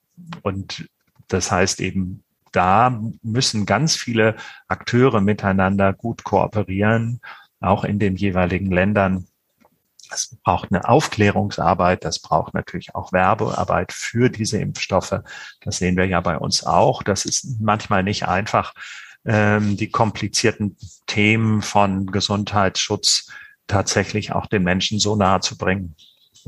Und 0.43 0.89
das 1.29 1.51
heißt 1.51 1.81
eben, 1.81 2.23
da 2.53 3.01
müssen 3.23 3.67
ganz 3.67 3.97
viele 3.97 4.37
Akteure 4.69 5.21
miteinander 5.21 5.93
gut 5.93 6.25
kooperieren, 6.25 7.21
auch 7.61 7.85
in 7.85 7.99
den 7.99 8.17
jeweiligen 8.17 8.71
Ländern. 8.71 9.27
Das 10.11 10.37
braucht 10.43 10.73
eine 10.73 10.89
Aufklärungsarbeit, 10.89 12.05
das 12.05 12.19
braucht 12.19 12.53
natürlich 12.53 12.95
auch 12.95 13.13
Werbearbeit 13.13 13.93
für 13.93 14.29
diese 14.29 14.59
Impfstoffe. 14.59 15.21
Das 15.61 15.79
sehen 15.79 15.97
wir 15.97 16.07
ja 16.07 16.21
bei 16.21 16.37
uns 16.37 16.65
auch. 16.65 17.03
Das 17.03 17.25
ist 17.25 17.61
manchmal 17.61 18.03
nicht 18.03 18.27
einfach, 18.27 18.75
ähm, 19.25 19.77
die 19.77 19.91
komplizierten 19.91 20.77
Themen 21.07 21.63
von 21.63 22.07
Gesundheitsschutz 22.07 23.31
tatsächlich 23.67 24.33
auch 24.33 24.47
den 24.47 24.65
Menschen 24.65 24.99
so 24.99 25.15
nahe 25.17 25.41
zu 25.41 25.57
bringen, 25.57 25.95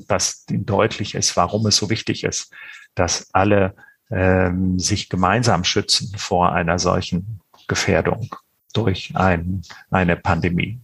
dass 0.09 0.45
ihnen 0.51 0.67
deutlich 0.67 1.15
ist, 1.15 1.37
warum 1.37 1.67
es 1.67 1.77
so 1.77 1.89
wichtig 1.91 2.25
ist, 2.25 2.53
dass 2.95 3.29
alle 3.33 3.75
ähm, 4.11 4.79
sich 4.79 5.09
gemeinsam 5.09 5.65
schützen 5.65 6.13
vor 6.17 6.53
einer 6.53 6.79
solchen 6.79 7.41
Gefährdung 7.69 8.35
durch 8.73 9.13
ein, 9.15 9.63
eine 9.91 10.17
Pandemie. 10.17 10.81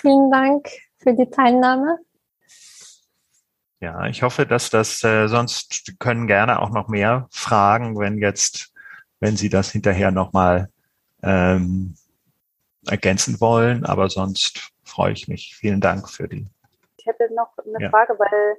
Vielen 0.00 0.30
Dank 0.30 0.68
für 0.98 1.12
die 1.12 1.28
Teilnahme. 1.28 1.98
Ja, 3.80 4.06
ich 4.06 4.22
hoffe, 4.22 4.46
dass 4.46 4.70
das 4.70 5.02
äh, 5.02 5.26
sonst 5.26 5.94
können 5.98 6.26
gerne 6.26 6.60
auch 6.60 6.70
noch 6.70 6.88
mehr 6.88 7.26
fragen, 7.30 7.98
wenn 7.98 8.18
jetzt, 8.18 8.72
wenn 9.18 9.36
Sie 9.36 9.48
das 9.48 9.70
hinterher 9.70 10.10
nochmal 10.10 10.68
ähm, 11.22 11.96
ergänzen 12.86 13.40
wollen. 13.40 13.84
Aber 13.86 14.08
sonst 14.08 14.70
freue 14.84 15.12
ich 15.12 15.26
mich. 15.26 15.56
Vielen 15.56 15.80
Dank 15.80 16.08
für 16.08 16.28
die. 16.28 16.46
Ich 16.96 17.06
hätte 17.06 17.32
noch 17.34 17.56
eine 17.58 17.84
ja. 17.84 17.90
Frage, 17.90 18.16
weil, 18.18 18.56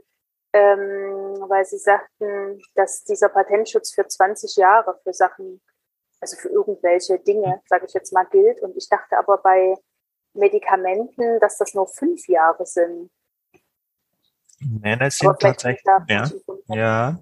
ähm, 0.54 1.50
weil 1.50 1.64
Sie 1.66 1.78
sagten, 1.78 2.62
dass 2.76 3.06
dieser 3.06 3.30
Patentschutz 3.30 3.94
für 3.94 4.06
20 4.06 4.58
Jahre 4.58 4.98
für 5.04 5.14
Sachen, 5.14 5.62
also 6.20 6.36
für 6.36 6.50
irgendwelche 6.50 7.18
Dinge, 7.20 7.62
sage 7.68 7.86
ich 7.88 7.94
jetzt 7.94 8.12
mal, 8.12 8.26
gilt. 8.26 8.62
Und 8.62 8.76
ich 8.76 8.90
dachte 8.90 9.18
aber 9.18 9.38
bei 9.38 9.76
Medikamenten, 10.40 11.40
dass 11.40 11.58
das 11.58 11.74
nur 11.74 11.88
fünf 11.88 12.28
Jahre 12.28 12.66
sind. 12.66 13.10
Nein, 14.62 15.00
es 15.02 15.18
sind 15.18 15.40
tatsächlich, 15.40 15.86
ja, 16.10 16.30
ja. 16.68 17.20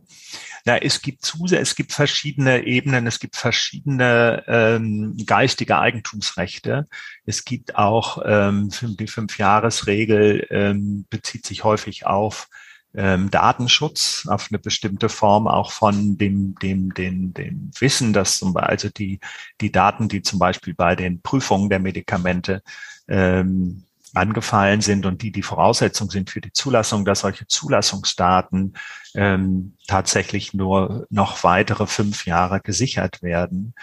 Na, 0.66 0.78
es 0.78 1.02
gibt 1.02 1.24
zu, 1.24 1.46
es 1.46 1.76
gibt 1.76 1.94
verschiedene 1.94 2.66
Ebenen, 2.66 3.08
es 3.08 3.20
gibt 3.20 3.36
verschiedene 3.38 4.44
ähm, 4.48 5.16
geistige 5.26 5.78
Eigentumsrechte. 5.78 6.88
Es 7.26 7.46
gibt 7.46 7.76
auch 7.76 8.22
ähm, 8.26 8.70
die 9.00 9.08
Fünfjahresregel 9.08 10.48
ähm, 10.50 11.06
bezieht 11.10 11.46
sich 11.46 11.64
häufig 11.64 12.06
auf 12.06 12.50
ähm, 12.98 13.30
Datenschutz, 13.30 14.28
auf 14.28 14.48
eine 14.50 14.58
bestimmte 14.58 15.08
Form 15.08 15.48
auch 15.48 15.72
von 15.72 16.18
dem, 16.18 16.56
dem, 16.56 16.94
dem, 16.94 17.34
dem 17.34 17.72
Wissen, 17.80 18.12
dass 18.12 18.40
zum 18.40 18.54
Beispiel, 18.54 18.72
also 18.72 18.90
die, 18.90 19.20
die 19.62 19.72
Daten, 19.72 20.10
die 20.10 20.24
zum 20.24 20.40
Beispiel 20.40 20.74
bei 20.74 20.96
den 20.96 21.22
Prüfungen 21.22 21.70
der 21.70 21.80
Medikamente 21.80 22.64
ähm, 23.08 23.84
angefallen 24.16 24.82
sind 24.82 25.06
und 25.06 25.22
die 25.22 25.32
die 25.32 25.44
Voraussetzung 25.44 26.10
sind 26.10 26.32
für 26.32 26.42
die 26.42 26.52
Zulassung, 26.52 27.06
dass 27.06 27.20
solche 27.20 27.46
Zulassungsdaten 27.46 28.74
ähm, 29.14 29.76
tatsächlich 29.88 30.56
nur 30.56 31.06
noch 31.12 31.44
weitere 31.44 31.86
fünf 31.86 32.26
Jahre 32.26 32.62
gesichert 32.62 33.22
werden. 33.22 33.76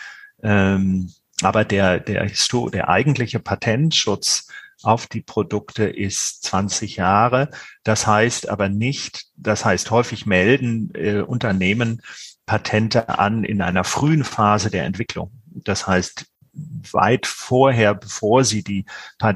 Ähm, 0.42 1.12
aber 1.42 1.64
der, 1.64 2.00
der, 2.00 2.26
der 2.72 2.88
eigentliche 2.88 3.38
Patentschutz 3.38 4.48
auf 4.84 5.06
die 5.06 5.22
Produkte 5.22 5.84
ist 5.84 6.42
20 6.44 6.96
Jahre. 6.96 7.50
Das 7.82 8.06
heißt 8.06 8.48
aber 8.48 8.68
nicht, 8.68 9.26
das 9.36 9.64
heißt 9.64 9.90
häufig 9.90 10.26
melden 10.26 10.90
äh, 10.94 11.20
Unternehmen 11.20 12.02
Patente 12.46 13.08
an 13.08 13.44
in 13.44 13.62
einer 13.62 13.84
frühen 13.84 14.24
Phase 14.24 14.70
der 14.70 14.84
Entwicklung. 14.84 15.32
Das 15.46 15.86
heißt, 15.86 16.26
weit 16.92 17.26
vorher, 17.26 17.94
bevor 17.94 18.44
sie 18.44 18.62
die, 18.62 18.84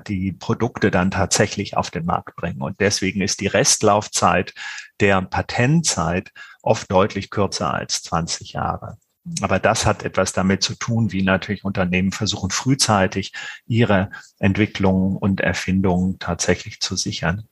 die 0.07 0.33
Produkte 0.33 0.91
dann 0.91 1.11
tatsächlich 1.11 1.77
auf 1.77 1.91
den 1.91 2.05
Markt 2.05 2.37
bringen. 2.37 2.63
Und 2.63 2.81
deswegen 2.81 3.23
ist 3.23 3.41
die 3.41 3.47
Restlaufzeit 3.47 4.55
der 5.01 5.23
Patentzeit 5.23 6.33
oft 6.63 6.91
deutlich 6.91 7.31
kürzer 7.31 7.73
als 7.73 8.03
20 8.03 8.53
Jahre. 8.53 8.99
Aber 9.41 9.59
das 9.59 9.87
hat 9.87 10.03
etwas 10.05 10.33
damit 10.33 10.63
zu 10.63 10.75
tun, 10.75 11.13
wie 11.13 11.23
natürlich 11.23 11.65
Unternehmen 11.65 12.13
versuchen, 12.13 12.51
frühzeitig 12.51 13.33
ihre 13.67 14.11
Entwicklungen 14.39 15.17
und 15.17 15.41
Erfindungen 15.41 16.19
tatsächlich 16.19 16.81
zu 16.81 16.97
sichern. 16.97 17.49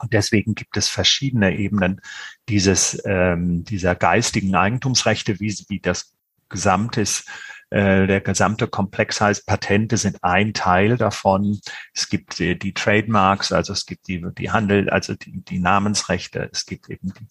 Und 0.00 0.12
deswegen 0.12 0.54
gibt 0.54 0.76
es 0.76 0.88
verschiedene 0.88 1.56
Ebenen 1.56 2.00
dieses, 2.48 3.00
ähm, 3.06 3.64
dieser 3.64 3.94
geistigen 3.94 4.54
Eigentumsrechte, 4.54 5.40
wie, 5.40 5.54
wie 5.68 5.80
das 5.80 6.14
Gesamtes 6.48 7.24
äh, 7.70 8.06
der 8.06 8.20
gesamte 8.20 8.68
Komplex 8.68 9.20
heißt, 9.20 9.44
Patente 9.44 9.96
sind 9.96 10.22
ein 10.22 10.54
Teil 10.54 10.96
davon. 10.96 11.60
Es 11.92 12.08
gibt 12.08 12.38
die, 12.38 12.56
die 12.56 12.72
Trademarks, 12.72 13.50
also 13.50 13.72
es 13.72 13.86
gibt 13.86 14.06
die, 14.06 14.24
die 14.38 14.50
Handel, 14.52 14.88
also 14.88 15.14
die, 15.14 15.42
die 15.42 15.58
Namensrechte, 15.58 16.48
es 16.52 16.64
gibt 16.66 16.88
eben 16.88 17.12
die, 17.12 17.26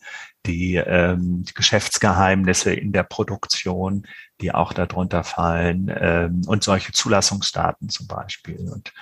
die, 0.46 0.76
ähm, 0.76 1.44
die 1.44 1.54
Geschäftsgeheimnisse 1.54 2.74
in 2.74 2.92
der 2.92 3.04
Produktion, 3.04 4.06
die 4.42 4.54
auch 4.54 4.74
darunter 4.74 5.24
fallen 5.24 5.90
ähm, 5.98 6.42
und 6.48 6.64
solche 6.64 6.92
Zulassungsdaten 6.92 7.88
zum 7.88 8.08
Beispiel. 8.08 8.70
Und 8.74 8.94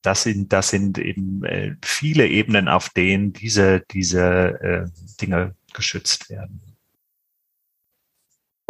das 0.00 0.22
sind, 0.22 0.52
das 0.52 0.70
sind 0.70 0.96
eben 0.96 1.44
äh, 1.44 1.76
viele 1.84 2.26
Ebenen, 2.26 2.68
auf 2.68 2.88
denen 2.88 3.34
diese, 3.34 3.82
diese 3.90 4.60
äh, 4.60 4.86
Dinge 5.20 5.54
geschützt 5.74 6.30
werden. 6.30 6.71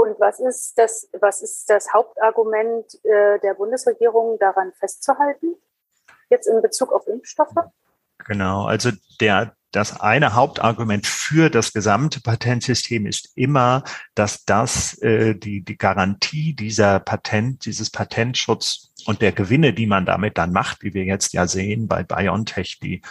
Und 0.03 0.19
was 0.19 0.41
ist 0.41 0.77
das, 0.79 1.09
was 1.21 1.43
ist 1.43 1.71
das 1.71 1.93
Hauptargument 1.93 2.93
äh, 3.05 3.39
der 3.39 3.55
Bundesregierung, 3.55 4.37
daran 4.41 4.73
festzuhalten? 4.73 5.55
Jetzt 6.29 6.49
in 6.49 6.61
Bezug 6.61 6.93
auf 6.93 7.07
Impfstoffe? 7.07 7.55
Genau, 8.19 8.65
also 8.65 8.91
der, 9.21 9.55
das 9.71 10.01
eine 10.01 10.35
Hauptargument 10.35 11.07
für 11.07 11.51
das 11.51 11.73
gesamte 11.73 12.21
Patentsystem 12.21 13.07
ist 13.07 13.31
immer, 13.37 13.85
dass 14.17 14.45
das 14.45 14.99
äh, 15.03 15.37
die, 15.37 15.63
die 15.63 15.79
Garantie 15.79 16.55
dieser 16.55 16.99
Patent, 16.99 17.65
dieses 17.65 17.91
Patentschutz 17.91 18.93
und 19.07 19.23
der 19.23 19.31
Gewinne, 19.31 19.73
die 19.73 19.87
man 19.87 20.05
damit 20.05 20.37
dann 20.37 20.51
macht, 20.51 20.83
wie 20.83 20.95
wir 20.95 21.05
jetzt 21.05 21.33
ja 21.33 21.47
sehen 21.47 21.87
bei 21.87 22.03
BioNTech, 22.03 22.81
die 22.81 23.03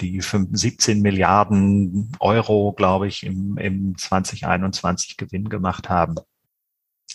die 0.00 0.22
17 0.22 1.02
Milliarden 1.02 2.16
Euro, 2.18 2.72
glaube 2.72 3.08
ich, 3.08 3.24
im, 3.24 3.58
im 3.58 3.98
2021 3.98 5.18
Gewinn 5.18 5.50
gemacht 5.50 5.90
haben 5.90 6.16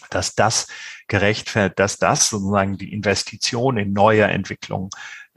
dass 0.10 0.36
das 0.36 0.68
gerechtfertigt, 1.08 1.80
dass 1.80 1.98
das 1.98 2.30
sozusagen 2.30 2.78
die 2.78 2.94
Investition 2.94 3.78
in 3.78 3.94
neue 3.94 4.24
Entwicklung 4.24 4.90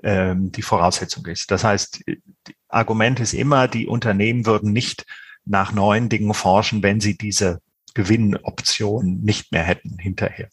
ähm, 0.02 0.52
die 0.52 0.62
Voraussetzung 0.62 1.26
ist. 1.26 1.50
Das 1.50 1.64
heißt, 1.64 2.04
Argument 2.68 3.20
ist 3.20 3.32
immer, 3.32 3.68
die 3.68 3.86
Unternehmen 3.86 4.46
würden 4.46 4.72
nicht 4.72 5.04
nach 5.44 5.72
neuen 5.72 6.08
Dingen 6.08 6.34
forschen, 6.34 6.82
wenn 6.82 7.00
sie 7.00 7.16
diese 7.16 7.60
Gewinnoption 7.94 9.20
nicht 9.22 9.50
mehr 9.50 9.64
hätten 9.64 9.98
hinterher. 9.98 10.48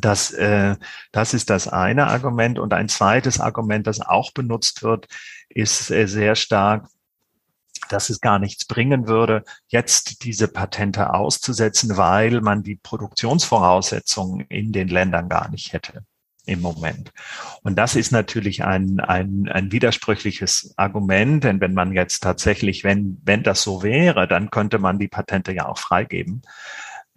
Das, 0.00 0.30
äh, 0.32 0.76
das 1.10 1.34
ist 1.34 1.50
das 1.50 1.66
eine 1.66 2.06
Argument. 2.06 2.58
Und 2.58 2.72
ein 2.72 2.88
zweites 2.88 3.40
Argument, 3.40 3.86
das 3.86 4.00
auch 4.00 4.32
benutzt 4.32 4.82
wird, 4.82 5.08
ist 5.48 5.90
äh, 5.90 6.06
sehr 6.06 6.36
stark, 6.36 6.88
dass 7.88 8.10
es 8.10 8.20
gar 8.20 8.38
nichts 8.38 8.64
bringen 8.64 9.08
würde, 9.08 9.44
jetzt 9.68 10.24
diese 10.24 10.48
Patente 10.48 11.12
auszusetzen, 11.14 11.96
weil 11.96 12.40
man 12.40 12.62
die 12.62 12.76
Produktionsvoraussetzungen 12.76 14.46
in 14.48 14.72
den 14.72 14.88
Ländern 14.88 15.28
gar 15.28 15.50
nicht 15.50 15.72
hätte 15.72 16.04
im 16.46 16.62
Moment. 16.62 17.12
Und 17.62 17.76
das 17.76 17.94
ist 17.94 18.10
natürlich 18.10 18.64
ein, 18.64 19.00
ein, 19.00 19.48
ein 19.52 19.70
widersprüchliches 19.70 20.72
Argument, 20.76 21.44
denn 21.44 21.60
wenn 21.60 21.74
man 21.74 21.92
jetzt 21.92 22.22
tatsächlich, 22.22 22.84
wenn, 22.84 23.20
wenn 23.22 23.42
das 23.42 23.62
so 23.62 23.82
wäre, 23.82 24.26
dann 24.26 24.50
könnte 24.50 24.78
man 24.78 24.98
die 24.98 25.08
Patente 25.08 25.52
ja 25.52 25.66
auch 25.66 25.78
freigeben 25.78 26.42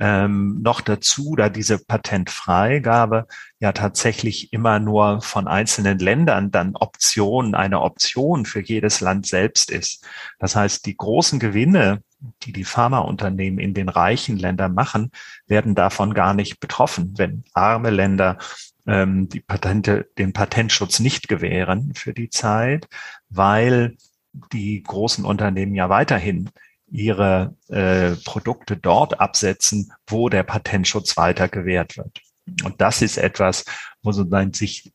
ähm, 0.01 0.63
noch 0.63 0.81
dazu, 0.81 1.35
da 1.35 1.47
diese 1.49 1.77
Patentfreigabe 1.77 3.27
ja 3.59 3.71
tatsächlich 3.71 4.51
immer 4.51 4.79
nur 4.79 5.21
von 5.21 5.47
einzelnen 5.47 5.99
Ländern 5.99 6.49
dann 6.49 6.75
Option, 6.75 7.53
eine 7.53 7.81
Option 7.81 8.47
für 8.47 8.61
jedes 8.61 8.99
Land 8.99 9.27
selbst 9.27 9.69
ist. 9.69 10.03
Das 10.39 10.55
heißt, 10.55 10.87
die 10.87 10.97
großen 10.97 11.37
Gewinne, 11.37 12.01
die 12.41 12.51
die 12.51 12.63
Pharmaunternehmen 12.63 13.59
in 13.59 13.75
den 13.75 13.89
reichen 13.89 14.37
Ländern 14.37 14.73
machen, 14.73 15.11
werden 15.45 15.75
davon 15.75 16.15
gar 16.15 16.33
nicht 16.33 16.59
betroffen, 16.59 17.13
wenn 17.17 17.43
arme 17.53 17.91
Länder 17.91 18.39
ähm, 18.87 19.29
die 19.29 19.41
Patente, 19.41 20.09
den 20.17 20.33
Patentschutz 20.33 20.99
nicht 20.99 21.27
gewähren 21.27 21.93
für 21.93 22.15
die 22.15 22.31
Zeit, 22.31 22.87
weil 23.29 23.97
die 24.51 24.81
großen 24.81 25.25
Unternehmen 25.25 25.75
ja 25.75 25.89
weiterhin 25.89 26.49
ihre 26.91 27.55
äh, 27.69 28.11
Produkte 28.23 28.77
dort 28.77 29.19
absetzen, 29.19 29.93
wo 30.07 30.29
der 30.29 30.43
Patentschutz 30.43 31.17
weiter 31.17 31.47
gewährt 31.47 31.97
wird. 31.97 32.19
Und 32.63 32.81
das 32.81 33.01
ist 33.01 33.17
etwas, 33.17 33.65
wo 34.03 34.11
sozusagen 34.11 34.53
sich 34.53 34.93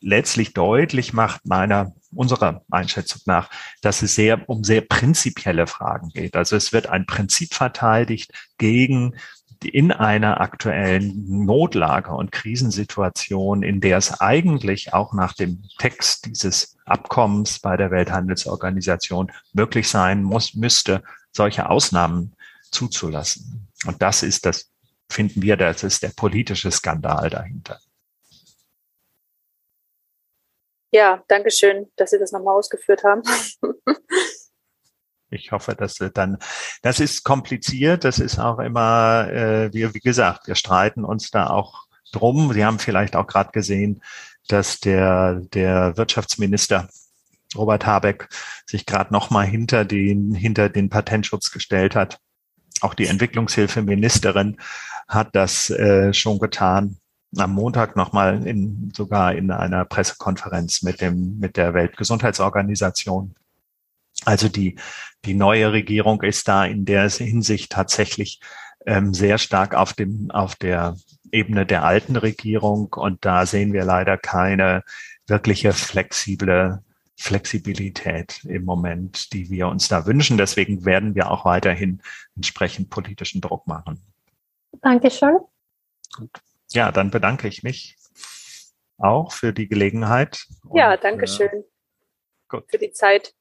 letztlich 0.00 0.54
deutlich 0.54 1.12
macht, 1.12 1.46
meiner, 1.46 1.94
unserer 2.12 2.62
Einschätzung 2.70 3.22
nach, 3.26 3.50
dass 3.80 4.02
es 4.02 4.14
sehr 4.14 4.48
um 4.48 4.64
sehr 4.64 4.80
prinzipielle 4.80 5.66
Fragen 5.66 6.08
geht. 6.08 6.36
Also 6.36 6.56
es 6.56 6.72
wird 6.72 6.88
ein 6.88 7.06
Prinzip 7.06 7.54
verteidigt 7.54 8.32
gegen 8.58 9.14
in 9.64 9.90
einer 9.90 10.40
aktuellen 10.40 11.44
Notlage 11.44 12.10
und 12.12 12.32
Krisensituation, 12.32 13.62
in 13.62 13.80
der 13.80 13.98
es 13.98 14.20
eigentlich 14.20 14.92
auch 14.92 15.12
nach 15.12 15.32
dem 15.32 15.62
Text 15.78 16.26
dieses 16.26 16.76
Abkommens 16.84 17.58
bei 17.58 17.76
der 17.76 17.90
Welthandelsorganisation 17.90 19.32
möglich 19.52 19.88
sein 19.88 20.22
muss, 20.22 20.54
müsste, 20.54 21.02
solche 21.36 21.68
Ausnahmen 21.70 22.34
zuzulassen. 22.70 23.68
Und 23.86 24.02
das 24.02 24.22
ist 24.22 24.46
das, 24.46 24.70
finden 25.10 25.42
wir, 25.42 25.56
das 25.56 25.84
ist 25.84 26.02
der 26.02 26.12
politische 26.16 26.70
Skandal 26.70 27.30
dahinter. 27.30 27.78
Ja, 30.90 31.22
danke 31.28 31.50
schön, 31.50 31.90
dass 31.96 32.10
Sie 32.10 32.18
das 32.18 32.32
nochmal 32.32 32.56
ausgeführt 32.56 33.04
haben. 33.04 33.22
ich 35.30 35.52
hoffe, 35.52 35.74
dass 35.74 36.00
wir 36.00 36.10
dann, 36.10 36.38
das 36.82 37.00
ist 37.00 37.24
kompliziert, 37.24 38.04
das 38.04 38.18
ist 38.18 38.38
auch 38.38 38.58
immer, 38.58 39.28
äh, 39.30 39.72
wie, 39.74 39.92
wie 39.92 40.00
gesagt, 40.00 40.46
wir 40.46 40.54
streiten 40.54 41.04
uns 41.04 41.30
da 41.30 41.50
auch 41.50 41.86
drum. 42.12 42.52
Sie 42.52 42.64
haben 42.64 42.78
vielleicht 42.78 43.16
auch 43.16 43.26
gerade 43.26 43.50
gesehen, 43.50 44.02
dass 44.48 44.78
der, 44.78 45.40
der 45.52 45.96
Wirtschaftsminister 45.96 46.88
Robert 47.54 47.86
Habeck 47.86 48.28
sich 48.66 48.86
gerade 48.86 49.12
noch 49.12 49.30
mal 49.30 49.46
hinter 49.46 49.84
den 49.84 50.34
hinter 50.34 50.68
den 50.68 50.90
Patentschutz 50.90 51.50
gestellt 51.50 51.94
hat. 51.94 52.18
Auch 52.80 52.94
die 52.94 53.06
Entwicklungshilfeministerin 53.06 54.58
hat 55.08 55.34
das 55.34 55.70
äh, 55.70 56.12
schon 56.12 56.38
getan. 56.38 56.98
am 57.36 57.52
Montag 57.52 57.96
nochmal 57.96 58.46
in, 58.46 58.92
sogar 58.94 59.34
in 59.34 59.50
einer 59.50 59.84
Pressekonferenz 59.84 60.82
mit 60.82 61.00
dem, 61.00 61.38
mit 61.38 61.56
der 61.56 61.74
Weltgesundheitsorganisation. 61.74 63.34
Also 64.24 64.48
die, 64.48 64.78
die 65.24 65.34
neue 65.34 65.72
Regierung 65.72 66.22
ist 66.22 66.48
da 66.48 66.64
in 66.64 66.84
der 66.84 67.08
Hinsicht 67.10 67.72
tatsächlich 67.72 68.40
ähm, 68.86 69.12
sehr 69.12 69.38
stark 69.38 69.74
auf 69.74 69.92
dem, 69.92 70.30
auf 70.30 70.54
der 70.54 70.96
Ebene 71.30 71.66
der 71.66 71.84
alten 71.84 72.16
Regierung. 72.16 72.92
Und 72.94 73.24
da 73.24 73.44
sehen 73.46 73.72
wir 73.72 73.84
leider 73.84 74.16
keine 74.16 74.82
wirkliche 75.26 75.72
flexible 75.72 76.82
Flexibilität 77.16 78.44
im 78.44 78.64
Moment, 78.64 79.32
die 79.32 79.50
wir 79.50 79.68
uns 79.68 79.88
da 79.88 80.06
wünschen. 80.06 80.36
Deswegen 80.36 80.84
werden 80.84 81.14
wir 81.14 81.30
auch 81.30 81.44
weiterhin 81.44 82.02
entsprechend 82.36 82.90
politischen 82.90 83.40
Druck 83.40 83.66
machen. 83.66 84.00
Dankeschön. 84.82 85.38
Gut. 86.16 86.30
Ja, 86.70 86.92
dann 86.92 87.10
bedanke 87.10 87.48
ich 87.48 87.62
mich 87.62 87.96
auch 88.98 89.32
für 89.32 89.52
die 89.52 89.68
Gelegenheit. 89.68 90.46
Ja, 90.72 90.96
danke 90.96 91.26
schön 91.26 91.64
gut. 92.48 92.64
für 92.68 92.78
die 92.78 92.92
Zeit. 92.92 93.34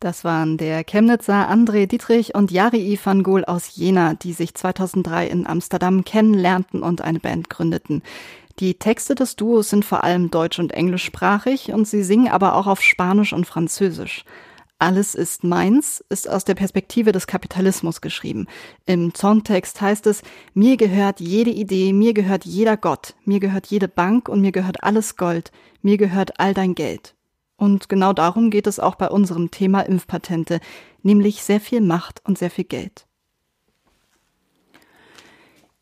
Das 0.00 0.22
waren 0.22 0.58
der 0.58 0.84
Chemnitzer 0.84 1.50
André 1.50 1.86
Dietrich 1.86 2.34
und 2.34 2.50
Jari 2.50 2.98
van 3.02 3.22
Gool 3.22 3.44
aus 3.44 3.74
Jena, 3.74 4.14
die 4.14 4.34
sich 4.34 4.54
2003 4.54 5.26
in 5.26 5.46
Amsterdam 5.46 6.04
kennenlernten 6.04 6.82
und 6.82 7.00
eine 7.00 7.20
Band 7.20 7.48
gründeten. 7.48 8.02
Die 8.60 8.74
Texte 8.74 9.14
des 9.14 9.34
Duos 9.34 9.70
sind 9.70 9.84
vor 9.84 10.04
allem 10.04 10.30
deutsch- 10.30 10.60
und 10.60 10.72
englischsprachig 10.72 11.72
und 11.72 11.88
sie 11.88 12.04
singen 12.04 12.28
aber 12.28 12.54
auch 12.54 12.68
auf 12.68 12.82
Spanisch 12.82 13.32
und 13.32 13.46
Französisch. 13.46 14.24
Alles 14.78 15.14
ist 15.14 15.44
meins 15.44 16.04
ist 16.08 16.28
aus 16.28 16.44
der 16.44 16.54
Perspektive 16.54 17.10
des 17.12 17.26
Kapitalismus 17.26 18.00
geschrieben. 18.00 18.46
Im 18.86 19.14
Songtext 19.14 19.80
heißt 19.80 20.06
es, 20.06 20.22
mir 20.52 20.76
gehört 20.76 21.20
jede 21.20 21.50
Idee, 21.50 21.92
mir 21.92 22.12
gehört 22.12 22.44
jeder 22.44 22.76
Gott, 22.76 23.14
mir 23.24 23.40
gehört 23.40 23.66
jede 23.66 23.88
Bank 23.88 24.28
und 24.28 24.40
mir 24.40 24.52
gehört 24.52 24.82
alles 24.84 25.16
Gold, 25.16 25.52
mir 25.82 25.96
gehört 25.96 26.38
all 26.38 26.54
dein 26.54 26.74
Geld. 26.74 27.14
Und 27.56 27.88
genau 27.88 28.12
darum 28.12 28.50
geht 28.50 28.66
es 28.66 28.80
auch 28.80 28.96
bei 28.96 29.08
unserem 29.08 29.50
Thema 29.50 29.80
Impfpatente, 29.80 30.60
nämlich 31.02 31.42
sehr 31.42 31.60
viel 31.60 31.80
Macht 31.80 32.20
und 32.24 32.36
sehr 32.36 32.50
viel 32.50 32.64
Geld. 32.64 33.06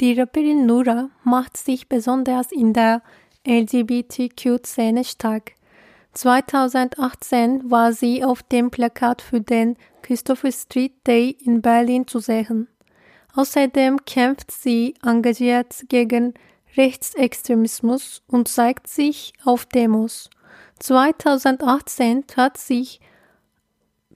Die 0.00 0.18
Rapperin 0.18 0.66
Nura 0.66 1.10
macht 1.22 1.56
sich 1.56 1.88
besonders 1.88 2.50
in 2.50 2.72
der 2.72 3.02
LGBTQ-Szene 3.46 5.04
stark. 5.04 5.52
2018 6.14 7.70
war 7.70 7.92
sie 7.92 8.24
auf 8.24 8.42
dem 8.42 8.70
Plakat 8.70 9.22
für 9.22 9.40
den 9.40 9.76
Christopher 10.02 10.52
Street 10.52 11.06
Day 11.06 11.36
in 11.44 11.62
Berlin 11.62 12.06
zu 12.06 12.18
sehen. 12.18 12.68
Außerdem 13.34 14.04
kämpft 14.04 14.50
sie 14.50 14.94
engagiert 15.02 15.84
gegen 15.88 16.34
Rechtsextremismus 16.76 18.22
und 18.26 18.48
zeigt 18.48 18.88
sich 18.88 19.32
auf 19.44 19.64
Demos. 19.66 20.28
2018 20.80 22.26
trat, 22.26 22.58
sich, 22.58 23.00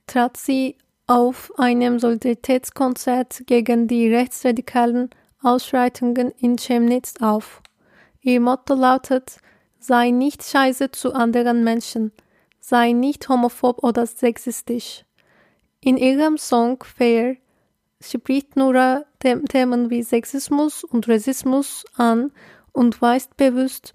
trat 0.05 0.37
sie 0.37 0.75
auf 1.07 1.51
einem 1.57 1.99
Solidaritätskonzert 1.99 3.43
gegen 3.47 3.87
die 3.87 4.13
Rechtsradikalen 4.13 5.09
Ausschreitungen 5.47 6.31
in 6.37 6.57
Chemnitz 6.57 7.13
auf. 7.21 7.61
Ihr 8.21 8.41
Motto 8.41 8.73
lautet, 8.73 9.37
sei 9.79 10.11
nicht 10.11 10.43
scheiße 10.43 10.91
zu 10.91 11.13
anderen 11.13 11.63
Menschen, 11.63 12.11
sei 12.59 12.91
nicht 12.91 13.29
homophob 13.29 13.81
oder 13.81 14.05
sexistisch. 14.05 15.05
In 15.79 15.95
ihrem 15.95 16.37
Song 16.37 16.83
Fair 16.83 17.37
spricht 18.01 18.57
Nora 18.57 19.05
Themen 19.19 19.89
wie 19.89 20.03
Sexismus 20.03 20.83
und 20.83 21.07
Rassismus 21.07 21.85
an 21.95 22.31
und 22.73 23.01
weist 23.01 23.37
bewusst 23.37 23.93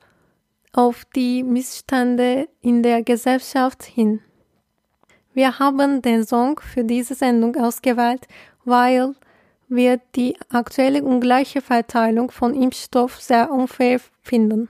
auf 0.73 1.05
die 1.15 1.43
Missstände 1.43 2.49
in 2.63 2.83
der 2.83 3.03
Gesellschaft 3.03 3.83
hin. 3.83 4.23
Wir 5.35 5.59
haben 5.59 6.01
den 6.01 6.25
Song 6.25 6.61
für 6.61 6.85
diese 6.85 7.15
Sendung 7.15 7.57
ausgewählt, 7.57 8.27
weil 8.65 9.15
wir 9.75 10.01
die 10.15 10.37
aktuelle 10.51 11.03
ungleiche 11.03 11.61
Verteilung 11.61 12.31
von 12.31 12.55
Impfstoff 12.55 13.21
sehr 13.21 13.51
unfair 13.51 14.01
finden. 14.23 14.69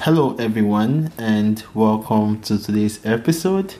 Hello 0.00 0.36
everyone 0.38 1.10
and 1.18 1.64
welcome 1.74 2.40
to 2.42 2.56
today's 2.56 3.00
episode 3.04 3.74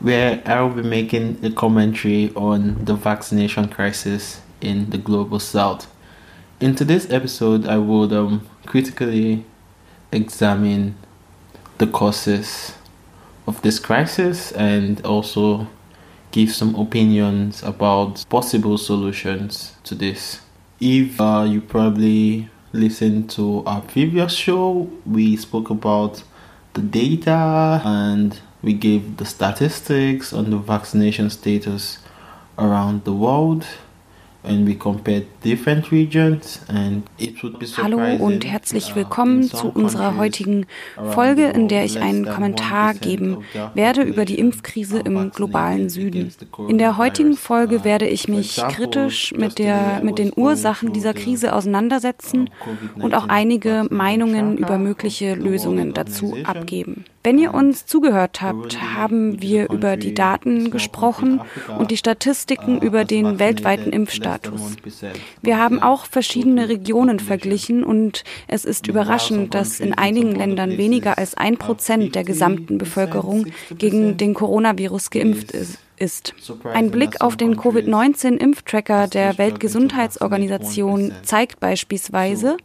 where 0.00 0.42
I 0.44 0.60
will 0.60 0.74
be 0.74 0.82
making 0.82 1.38
a 1.44 1.50
commentary 1.50 2.32
on 2.34 2.84
the 2.84 2.94
vaccination 2.94 3.70
crisis 3.70 4.40
in 4.60 4.90
the 4.90 4.98
global 4.98 5.38
south. 5.38 5.86
In 6.60 6.74
today's 6.74 7.08
episode 7.10 7.68
I 7.68 7.78
will 7.78 8.12
um, 8.12 8.48
critically 8.66 9.44
examine 10.10 10.96
the 11.78 11.86
causes 11.86 12.74
of 13.46 13.62
this 13.62 13.78
crisis 13.78 14.52
and 14.52 15.00
also 15.06 15.68
give 16.32 16.50
some 16.50 16.74
opinions 16.74 17.62
about 17.62 18.24
possible 18.28 18.78
solutions 18.78 19.76
to 19.84 19.94
this. 19.94 20.40
If 20.80 21.20
uh, 21.20 21.46
you 21.48 21.60
probably 21.60 22.48
listened 22.72 23.30
to 23.30 23.62
our 23.66 23.82
previous 23.82 24.32
show, 24.32 24.90
we 25.06 25.36
spoke 25.36 25.70
about 25.70 26.24
the 26.72 26.80
data 26.80 27.82
and 27.84 28.40
we 28.62 28.72
gave 28.72 29.18
the 29.18 29.26
statistics 29.26 30.32
on 30.32 30.50
the 30.50 30.56
vaccination 30.56 31.28
status 31.30 31.98
around 32.58 33.04
the 33.04 33.12
world. 33.12 33.66
Hallo 37.76 38.00
und 38.18 38.44
herzlich 38.44 38.90
uh, 38.90 38.94
willkommen 38.96 39.44
zu 39.44 39.68
unserer 39.68 40.16
heutigen 40.16 40.66
Folge, 41.12 41.46
in 41.46 41.68
der 41.68 41.84
ich 41.84 42.00
einen 42.00 42.26
Kommentar 42.26 42.94
geben 42.94 43.44
werde 43.74 44.02
über 44.02 44.24
die 44.24 44.40
Impfkrise 44.40 44.98
im 44.98 45.30
globalen 45.30 45.88
Süden. 45.88 46.32
In 46.68 46.78
der 46.78 46.96
heutigen 46.96 47.34
Folge 47.34 47.76
uh, 47.76 47.84
werde 47.84 48.08
ich 48.08 48.26
mich 48.26 48.56
kritisch 48.56 49.32
mit, 49.32 49.60
der, 49.60 50.00
mit 50.02 50.18
den 50.18 50.32
Ursachen 50.34 50.92
dieser 50.92 51.14
Krise 51.14 51.54
auseinandersetzen 51.54 52.50
und 52.96 53.14
auch 53.14 53.28
einige 53.28 53.86
Meinungen 53.90 54.58
über 54.58 54.76
mögliche 54.76 55.34
Lösungen 55.34 55.94
dazu 55.94 56.36
abgeben. 56.42 57.04
Wenn 57.24 57.38
ihr 57.38 57.54
uns 57.54 57.86
zugehört 57.86 58.42
habt, 58.42 58.82
haben 58.96 59.40
wir 59.40 59.70
über 59.70 59.96
die 59.96 60.12
Daten 60.12 60.72
gesprochen 60.72 61.40
und 61.78 61.92
die 61.92 61.96
Statistiken 61.96 62.78
uh, 62.78 62.84
über 62.84 63.04
den 63.04 63.38
weltweiten 63.38 63.92
Impfstatus 63.92 64.31
Status. 64.38 64.76
Wir 65.42 65.58
haben 65.58 65.82
auch 65.82 66.06
verschiedene 66.06 66.68
Regionen 66.68 67.20
verglichen 67.20 67.84
und 67.84 68.24
es 68.48 68.64
ist 68.64 68.86
überraschend, 68.86 69.54
dass 69.54 69.80
in 69.80 69.94
einigen 69.94 70.34
Ländern 70.34 70.78
weniger 70.78 71.18
als 71.18 71.34
ein 71.34 71.56
Prozent 71.58 72.14
der 72.14 72.24
gesamten 72.24 72.78
Bevölkerung 72.78 73.46
gegen 73.76 74.16
den 74.16 74.34
Coronavirus 74.34 75.10
geimpft 75.10 75.52
ist 75.52 75.78
ist. 76.02 76.34
Ein 76.74 76.90
Blick 76.90 77.20
auf 77.20 77.36
den 77.36 77.56
Covid-19-Impftracker 77.56 79.06
der 79.06 79.38
Weltgesundheitsorganisation 79.38 81.12
zeigt 81.22 81.60
beispielsweise, 81.60 82.56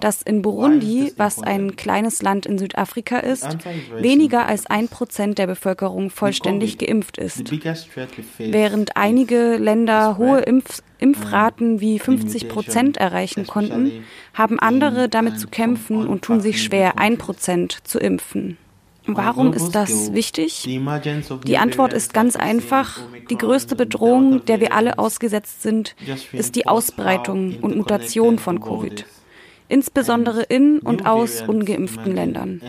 dass 0.00 0.22
in 0.22 0.40
Burundi, 0.40 1.12
was 1.16 1.42
ein 1.42 1.74
kleines 1.76 2.22
Land 2.22 2.46
in 2.46 2.56
Südafrika 2.56 3.18
ist, 3.18 3.58
weniger 3.98 4.46
als 4.46 4.66
ein 4.66 4.88
Prozent 4.88 5.38
der 5.38 5.48
Bevölkerung 5.48 6.10
vollständig 6.10 6.78
geimpft 6.78 7.18
ist. 7.18 7.52
Während 8.38 8.96
einige 8.96 9.56
Länder 9.56 10.16
hohe 10.16 10.40
Impf 10.40 10.82
Impfraten 10.98 11.80
wie 11.80 11.98
50 11.98 12.48
Prozent 12.48 12.96
erreichen 12.96 13.46
konnten, 13.46 14.04
haben 14.32 14.58
andere 14.58 15.10
damit 15.10 15.38
zu 15.38 15.48
kämpfen 15.48 16.06
und 16.06 16.22
tun 16.22 16.40
sich 16.40 16.62
schwer, 16.62 16.98
ein 16.98 17.18
Prozent 17.18 17.78
zu 17.84 17.98
impfen. 17.98 18.56
Warum 19.06 19.52
ist 19.52 19.72
das 19.72 20.12
wichtig? 20.12 20.62
Die 20.64 21.58
Antwort 21.58 21.92
ist 21.92 22.14
ganz 22.14 22.36
einfach. 22.36 23.00
Die 23.30 23.36
größte 23.36 23.76
Bedrohung, 23.76 24.44
der 24.46 24.60
wir 24.60 24.72
alle 24.72 24.98
ausgesetzt 24.98 25.62
sind, 25.62 25.94
ist 26.32 26.56
die 26.56 26.66
Ausbreitung 26.66 27.58
und 27.60 27.76
Mutation 27.76 28.38
von 28.38 28.60
Covid 28.60 29.04
insbesondere 29.68 30.42
in 30.42 30.78
und 30.78 31.06
aus 31.06 31.42
ungeimpften 31.42 32.14
Ländern. 32.14 32.60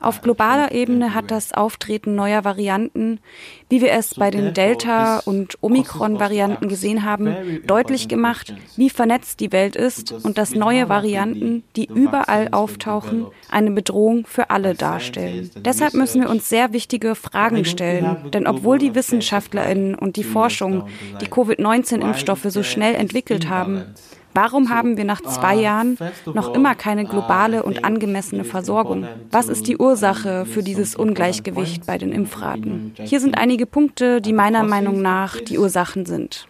Auf 0.00 0.22
globaler 0.22 0.72
Ebene 0.72 1.14
hat 1.14 1.30
das 1.30 1.52
Auftreten 1.52 2.14
neuer 2.14 2.44
Varianten, 2.44 3.20
wie 3.68 3.80
wir 3.80 3.92
es 3.92 4.14
bei 4.14 4.30
den 4.30 4.54
Delta- 4.54 5.20
und 5.20 5.58
Omikron-Varianten 5.62 6.68
gesehen 6.68 7.04
haben, 7.04 7.60
deutlich 7.66 8.08
gemacht, 8.08 8.54
wie 8.76 8.90
vernetzt 8.90 9.40
die 9.40 9.52
Welt 9.52 9.76
ist 9.76 10.12
und 10.12 10.38
dass 10.38 10.54
neue 10.54 10.88
Varianten, 10.88 11.64
die 11.76 11.86
überall 11.86 12.48
auftauchen, 12.52 13.26
eine 13.50 13.70
Bedrohung 13.70 14.26
für 14.26 14.50
alle 14.50 14.74
darstellen. 14.74 15.50
Deshalb 15.56 15.94
müssen 15.94 16.22
wir 16.22 16.30
uns 16.30 16.48
sehr 16.48 16.72
wichtige 16.72 17.14
Fragen 17.14 17.64
stellen, 17.64 18.30
denn 18.32 18.46
obwohl 18.46 18.78
die 18.78 18.94
Wissenschaftlerinnen 18.94 19.94
und 19.94 20.16
die 20.16 20.24
Forschung 20.24 20.88
die 21.20 21.26
Covid-19-Impfstoffe 21.26 22.46
so 22.48 22.62
schnell 22.62 22.94
entwickelt 22.94 23.48
haben, 23.48 23.84
Warum 24.34 24.70
haben 24.70 24.96
wir 24.96 25.04
nach 25.04 25.20
zwei 25.22 25.56
Jahren 25.56 25.98
noch 26.32 26.54
immer 26.54 26.74
keine 26.74 27.04
globale 27.04 27.62
und 27.62 27.84
angemessene 27.84 28.44
Versorgung? 28.44 29.06
Was 29.30 29.48
ist 29.48 29.66
die 29.66 29.76
Ursache 29.76 30.46
für 30.46 30.62
dieses 30.62 30.94
Ungleichgewicht 30.94 31.86
bei 31.86 31.98
den 31.98 32.12
Impfraten? 32.12 32.94
Hier 32.96 33.20
sind 33.20 33.36
einige 33.36 33.66
Punkte, 33.66 34.20
die 34.20 34.32
meiner 34.32 34.62
Meinung 34.62 35.02
nach 35.02 35.40
die 35.40 35.58
Ursachen 35.58 36.06
sind. 36.06 36.46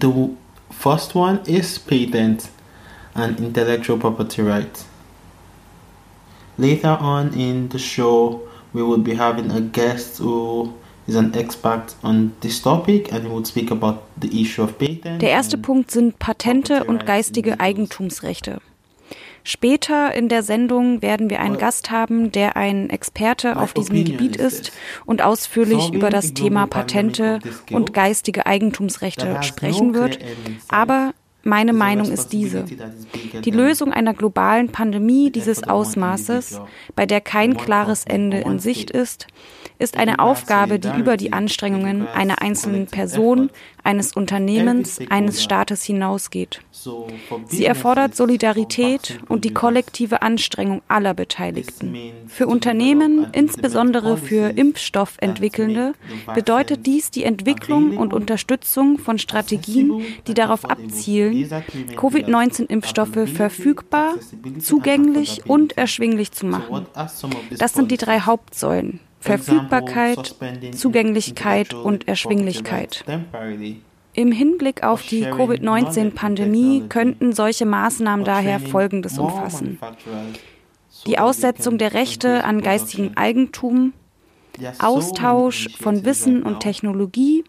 The 0.00 0.12
first 0.70 1.14
one 1.14 1.40
is 1.46 1.78
patent 1.78 2.48
and 3.14 3.40
intellectual 3.40 3.98
property 3.98 4.42
rights. 4.42 4.84
Later 6.58 7.00
on 7.00 7.32
in 7.32 7.70
the 7.70 7.78
show, 7.78 8.42
we 8.72 8.82
will 8.82 8.98
be 8.98 9.16
having 9.16 9.50
a 9.50 9.60
guest 9.60 10.20
who 10.20 10.74
der 15.18 15.30
erste 15.30 15.58
Punkt 15.58 15.90
sind 15.90 16.18
Patente 16.18 16.84
und 16.84 17.06
geistige 17.06 17.60
Eigentumsrechte. 17.60 18.60
Später 19.44 20.14
in 20.14 20.28
der 20.28 20.42
Sendung 20.42 21.00
werden 21.00 21.30
wir 21.30 21.40
einen 21.40 21.56
Gast 21.56 21.90
haben, 21.90 22.30
der 22.32 22.56
ein 22.58 22.90
Experte 22.90 23.56
auf 23.56 23.72
diesem 23.72 24.04
Gebiet 24.04 24.36
ist 24.36 24.72
und 25.06 25.22
ausführlich 25.22 25.90
über 25.90 26.10
das 26.10 26.34
Thema 26.34 26.66
Patente 26.66 27.38
und 27.72 27.94
geistige 27.94 28.44
Eigentumsrechte 28.44 29.42
sprechen 29.42 29.94
wird. 29.94 30.18
Aber 30.68 31.14
meine 31.42 31.72
Meinung 31.72 32.10
ist 32.10 32.32
diese. 32.32 32.64
Die 32.64 33.50
Lösung 33.50 33.92
einer 33.92 34.14
globalen 34.14 34.70
Pandemie 34.70 35.30
dieses 35.30 35.62
Ausmaßes, 35.62 36.60
bei 36.94 37.06
der 37.06 37.20
kein 37.20 37.56
klares 37.56 38.04
Ende 38.04 38.38
in 38.38 38.58
Sicht 38.58 38.90
ist, 38.90 39.26
ist 39.78 39.96
eine 39.96 40.18
Aufgabe, 40.18 40.78
die 40.78 40.90
über 40.98 41.16
die 41.16 41.32
Anstrengungen 41.32 42.08
einer 42.08 42.42
einzelnen 42.42 42.86
Person, 42.86 43.50
eines 43.88 44.12
Unternehmens, 44.12 45.00
eines 45.08 45.42
Staates 45.42 45.82
hinausgeht. 45.82 46.60
Sie 47.46 47.64
erfordert 47.64 48.14
Solidarität 48.14 49.18
und 49.28 49.46
die 49.46 49.54
kollektive 49.54 50.20
Anstrengung 50.20 50.82
aller 50.88 51.14
Beteiligten. 51.14 51.96
Für 52.26 52.48
Unternehmen, 52.48 53.28
insbesondere 53.32 54.18
für 54.18 54.50
Impfstoffentwickelnde, 54.50 55.94
bedeutet 56.34 56.84
dies 56.84 57.10
die 57.10 57.24
Entwicklung 57.24 57.96
und 57.96 58.12
Unterstützung 58.12 58.98
von 58.98 59.18
Strategien, 59.18 60.02
die 60.26 60.34
darauf 60.34 60.66
abzielen, 60.66 61.48
Covid-19-Impfstoffe 61.96 63.26
verfügbar, 63.26 64.16
zugänglich 64.58 65.46
und 65.46 65.78
erschwinglich 65.78 66.32
zu 66.32 66.44
machen. 66.44 66.84
Das 67.56 67.72
sind 67.72 67.90
die 67.90 67.96
drei 67.96 68.20
Hauptsäulen. 68.20 69.00
Verfügbarkeit, 69.20 70.36
Zugänglichkeit 70.74 71.74
und 71.74 72.06
Erschwinglichkeit. 72.08 73.04
Im 74.14 74.32
Hinblick 74.32 74.82
auf 74.82 75.02
die 75.02 75.22
Covid-19-Pandemie 75.22 76.84
könnten 76.88 77.32
solche 77.32 77.66
Maßnahmen 77.66 78.24
daher 78.24 78.58
Folgendes 78.58 79.18
umfassen. 79.18 79.78
Die 81.06 81.18
Aussetzung 81.18 81.78
der 81.78 81.94
Rechte 81.94 82.44
an 82.44 82.60
geistigem 82.60 83.12
Eigentum, 83.16 83.92
Austausch 84.80 85.68
von 85.78 86.04
Wissen 86.04 86.42
und 86.42 86.60
Technologie, 86.60 87.44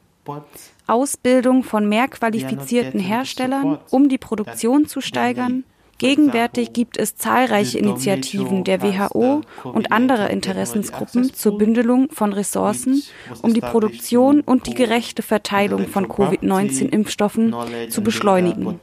Ausbildung 0.85 1.63
von 1.63 1.89
mehr 1.89 2.07
qualifizierten 2.07 2.99
Herstellern, 2.99 3.79
um 3.89 4.09
die 4.09 4.17
Produktion 4.17 4.85
zu 4.85 5.01
steigern, 5.01 5.63
Gegenwärtig 5.99 6.71
gibt 6.71 6.97
es 6.97 7.15
zahlreiche 7.17 7.77
Initiativen 7.77 8.63
der 8.63 8.81
WHO 8.81 9.41
und 9.63 9.91
anderer 9.91 10.29
Interessensgruppen 10.29 11.33
zur 11.33 11.57
Bündelung 11.57 12.09
von 12.09 12.31
Ressourcen, 12.31 13.03
um 13.41 13.53
die 13.53 13.61
Produktion 13.61 14.39
und 14.39 14.65
die 14.65 14.73
gerechte 14.73 15.21
Verteilung 15.21 15.87
von 15.87 16.07
Covid-19-Impfstoffen 16.07 17.53
zu 17.89 18.01
beschleunigen. 18.01 18.79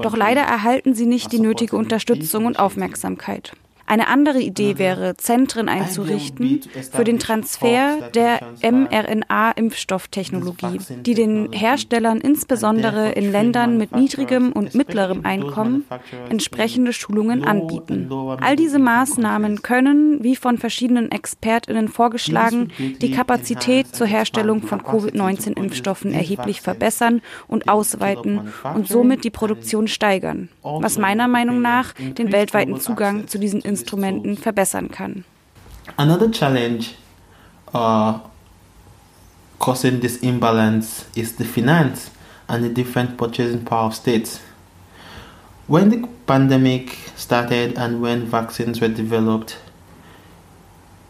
Doch 0.00 0.16
leider 0.16 0.42
erhalten 0.42 0.94
sie 0.94 1.06
nicht 1.06 1.32
die 1.32 1.40
nötige 1.40 1.76
Unterstützung 1.76 2.46
und 2.46 2.58
Aufmerksamkeit. 2.58 3.52
Eine 3.90 4.06
andere 4.06 4.40
Idee 4.40 4.78
wäre, 4.78 5.16
Zentren 5.16 5.68
einzurichten 5.68 6.60
für 6.92 7.02
den 7.02 7.18
Transfer 7.18 8.08
der 8.14 8.38
mRNA-Impfstofftechnologie, 8.62 10.78
die 11.04 11.14
den 11.14 11.50
Herstellern 11.50 12.20
insbesondere 12.20 13.10
in 13.10 13.32
Ländern 13.32 13.78
mit 13.78 13.90
niedrigem 13.90 14.52
und 14.52 14.76
mittlerem 14.76 15.26
Einkommen 15.26 15.86
entsprechende 16.28 16.92
Schulungen 16.92 17.42
anbieten. 17.42 18.08
All 18.40 18.54
diese 18.54 18.78
Maßnahmen 18.78 19.62
können, 19.62 20.22
wie 20.22 20.36
von 20.36 20.58
verschiedenen 20.58 21.10
Expertinnen 21.10 21.88
vorgeschlagen, 21.88 22.70
die 22.78 23.10
Kapazität 23.10 23.92
zur 23.92 24.06
Herstellung 24.06 24.62
von 24.62 24.84
Covid-19-Impfstoffen 24.84 26.12
erheblich 26.12 26.60
verbessern 26.60 27.22
und 27.48 27.68
ausweiten 27.68 28.52
und 28.72 28.86
somit 28.86 29.24
die 29.24 29.30
Produktion 29.30 29.88
steigern, 29.88 30.48
was 30.62 30.96
meiner 30.96 31.26
Meinung 31.26 31.60
nach 31.60 31.92
den 31.94 32.30
weltweiten 32.30 32.78
Zugang 32.78 33.26
zu 33.26 33.40
diesen 33.40 33.62
Instrumenten 33.62 33.79
Instrumenten 33.80 34.36
verbessern 34.36 34.90
kann. 34.90 35.24
Another 35.96 36.30
challenge 36.30 36.94
uh, 37.74 38.20
causing 39.58 40.00
this 40.00 40.18
imbalance 40.18 41.06
is 41.16 41.36
the 41.36 41.44
finance 41.44 42.10
and 42.48 42.64
the 42.64 42.68
different 42.68 43.16
purchasing 43.16 43.64
power 43.64 43.86
of 43.86 43.94
states. 43.94 44.40
When 45.66 45.88
the 45.90 46.08
pandemic 46.26 46.98
started 47.16 47.78
and 47.78 48.02
when 48.02 48.26
vaccines 48.26 48.80
were 48.80 48.88
developed, 48.88 49.56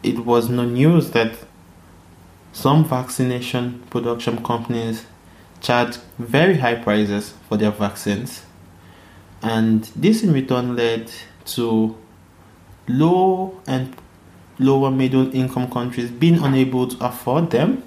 it 0.02 0.24
was 0.24 0.48
no 0.48 0.64
news 0.64 1.10
that 1.12 1.32
some 2.52 2.84
vaccination 2.84 3.82
production 3.90 4.42
companies 4.42 5.06
charge 5.60 5.96
very 6.18 6.58
high 6.58 6.74
prices 6.74 7.34
for 7.48 7.56
their 7.56 7.70
vaccines. 7.70 8.42
And 9.42 9.84
this 9.96 10.22
in 10.22 10.32
return 10.32 10.76
led 10.76 11.10
to 11.46 11.96
low 12.98 13.60
and 13.66 13.88
lower 14.58 14.90
middle 14.90 15.34
income 15.34 15.68
countries 15.70 16.10
being 16.10 16.38
unable 16.42 16.86
to 16.86 16.96
afford 17.04 17.50
them 17.50 17.82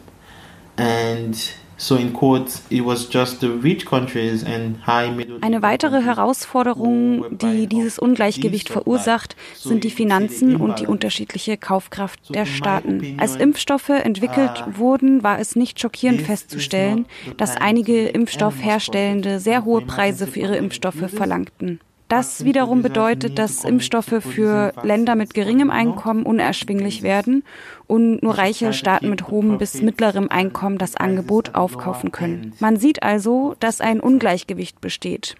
and 0.77 1.35
So 1.77 1.97
in 1.97 2.13
quotes, 2.13 2.61
it 2.69 2.85
was 2.85 3.09
just 3.09 3.41
the 3.41 3.49
rich 3.49 3.85
countries 3.85 4.43
and 4.43 4.77
high 4.87 5.09
middle 5.09 5.39
Eine 5.41 5.61
weitere 5.61 6.01
Herausforderung, 6.01 7.37
die 7.37 7.67
dieses 7.67 7.99
Ungleichgewicht 7.99 8.69
verursacht, 8.69 9.35
sind 9.55 9.83
die 9.83 9.89
Finanzen 9.89 10.55
und 10.55 10.79
die 10.79 10.87
unterschiedliche 10.87 11.57
Kaufkraft 11.57 12.33
der 12.33 12.45
Staaten. 12.45 13.17
Als 13.17 13.35
Impfstoffe 13.35 13.89
entwickelt 13.89 14.63
uh, 14.65 14.77
wurden, 14.77 15.23
war 15.23 15.39
es 15.39 15.57
nicht 15.57 15.79
schockierend 15.79 16.21
festzustellen, 16.21 17.05
dass 17.37 17.57
einige 17.57 18.07
Impfstoffherstellende 18.07 19.39
sehr 19.39 19.65
hohe 19.65 19.81
Preise 19.81 20.27
für 20.27 20.39
ihre 20.39 20.55
Impfstoffe 20.55 21.09
verlangten. 21.09 21.81
Das 22.09 22.45
wiederum 22.45 22.81
bedeutet, 22.81 23.39
dass 23.39 23.63
Impfstoffe 23.63 24.21
für 24.21 24.73
Länder 24.83 25.15
mit 25.15 25.33
geringem 25.33 25.71
Einkommen 25.71 26.23
unerschwinglich 26.23 27.01
werden 27.01 27.43
und 27.87 28.21
nur 28.21 28.37
reiche 28.37 28.73
Staaten 28.73 29.09
mit 29.09 29.29
hohem 29.29 29.57
bis 29.57 29.81
mittlerem 29.81 30.29
Einkommen 30.29 30.77
das 30.77 30.95
Angebot 30.95 31.55
aufkaufen 31.55 32.11
können. 32.11 32.53
Man 32.59 32.77
sieht 32.77 33.03
also, 33.03 33.55
dass 33.59 33.81
ein 33.81 33.99
Ungleichgewicht 33.99 34.79
besteht. 34.81 35.35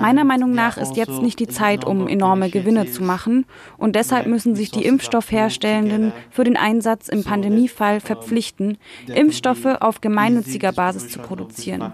Meiner 0.00 0.24
Meinung 0.24 0.52
nach 0.52 0.76
ist 0.76 0.96
jetzt 0.96 1.22
nicht 1.22 1.38
die 1.40 1.48
Zeit, 1.48 1.84
um 1.84 2.08
enorme 2.08 2.50
Gewinne 2.50 2.90
zu 2.90 3.02
machen, 3.02 3.46
und 3.76 3.96
deshalb 3.96 4.26
müssen 4.26 4.54
sich 4.54 4.70
die 4.70 4.84
Impfstoffherstellenden 4.84 6.12
für 6.30 6.44
den 6.44 6.56
Einsatz 6.56 7.08
im 7.08 7.24
Pandemiefall 7.24 8.00
verpflichten, 8.00 8.78
Impfstoffe 9.06 9.66
auf 9.80 10.00
gemeinnütziger 10.00 10.72
Basis 10.72 11.08
zu 11.08 11.18
produzieren. 11.18 11.92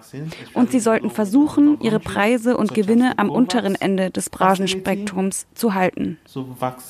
Und 0.52 0.70
sie 0.70 0.80
sollten 0.80 1.10
versuchen, 1.10 1.78
ihre 1.80 2.00
Preise 2.00 2.56
und 2.56 2.74
Gewinne 2.74 3.18
am 3.18 3.30
unteren 3.30 3.74
Ende 3.74 4.10
des 4.10 4.30
Branchenspektrums 4.30 5.46
zu 5.54 5.74
halten. 5.74 6.18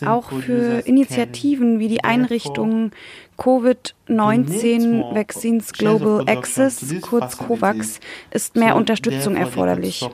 Auch 0.05 0.31
für 0.33 0.81
Initiativen 0.87 1.79
wie 1.79 1.89
die 1.89 2.05
Einrichtungen 2.05 2.93
Covid-19 3.39 5.15
Vaccines 5.15 5.73
Global 5.73 6.25
Access, 6.29 6.95
kurz 7.01 7.37
COVAX, 7.37 8.01
ist 8.31 8.57
mehr 8.57 8.77
Unterstützung 8.77 9.37
erforderlich. 9.37 10.09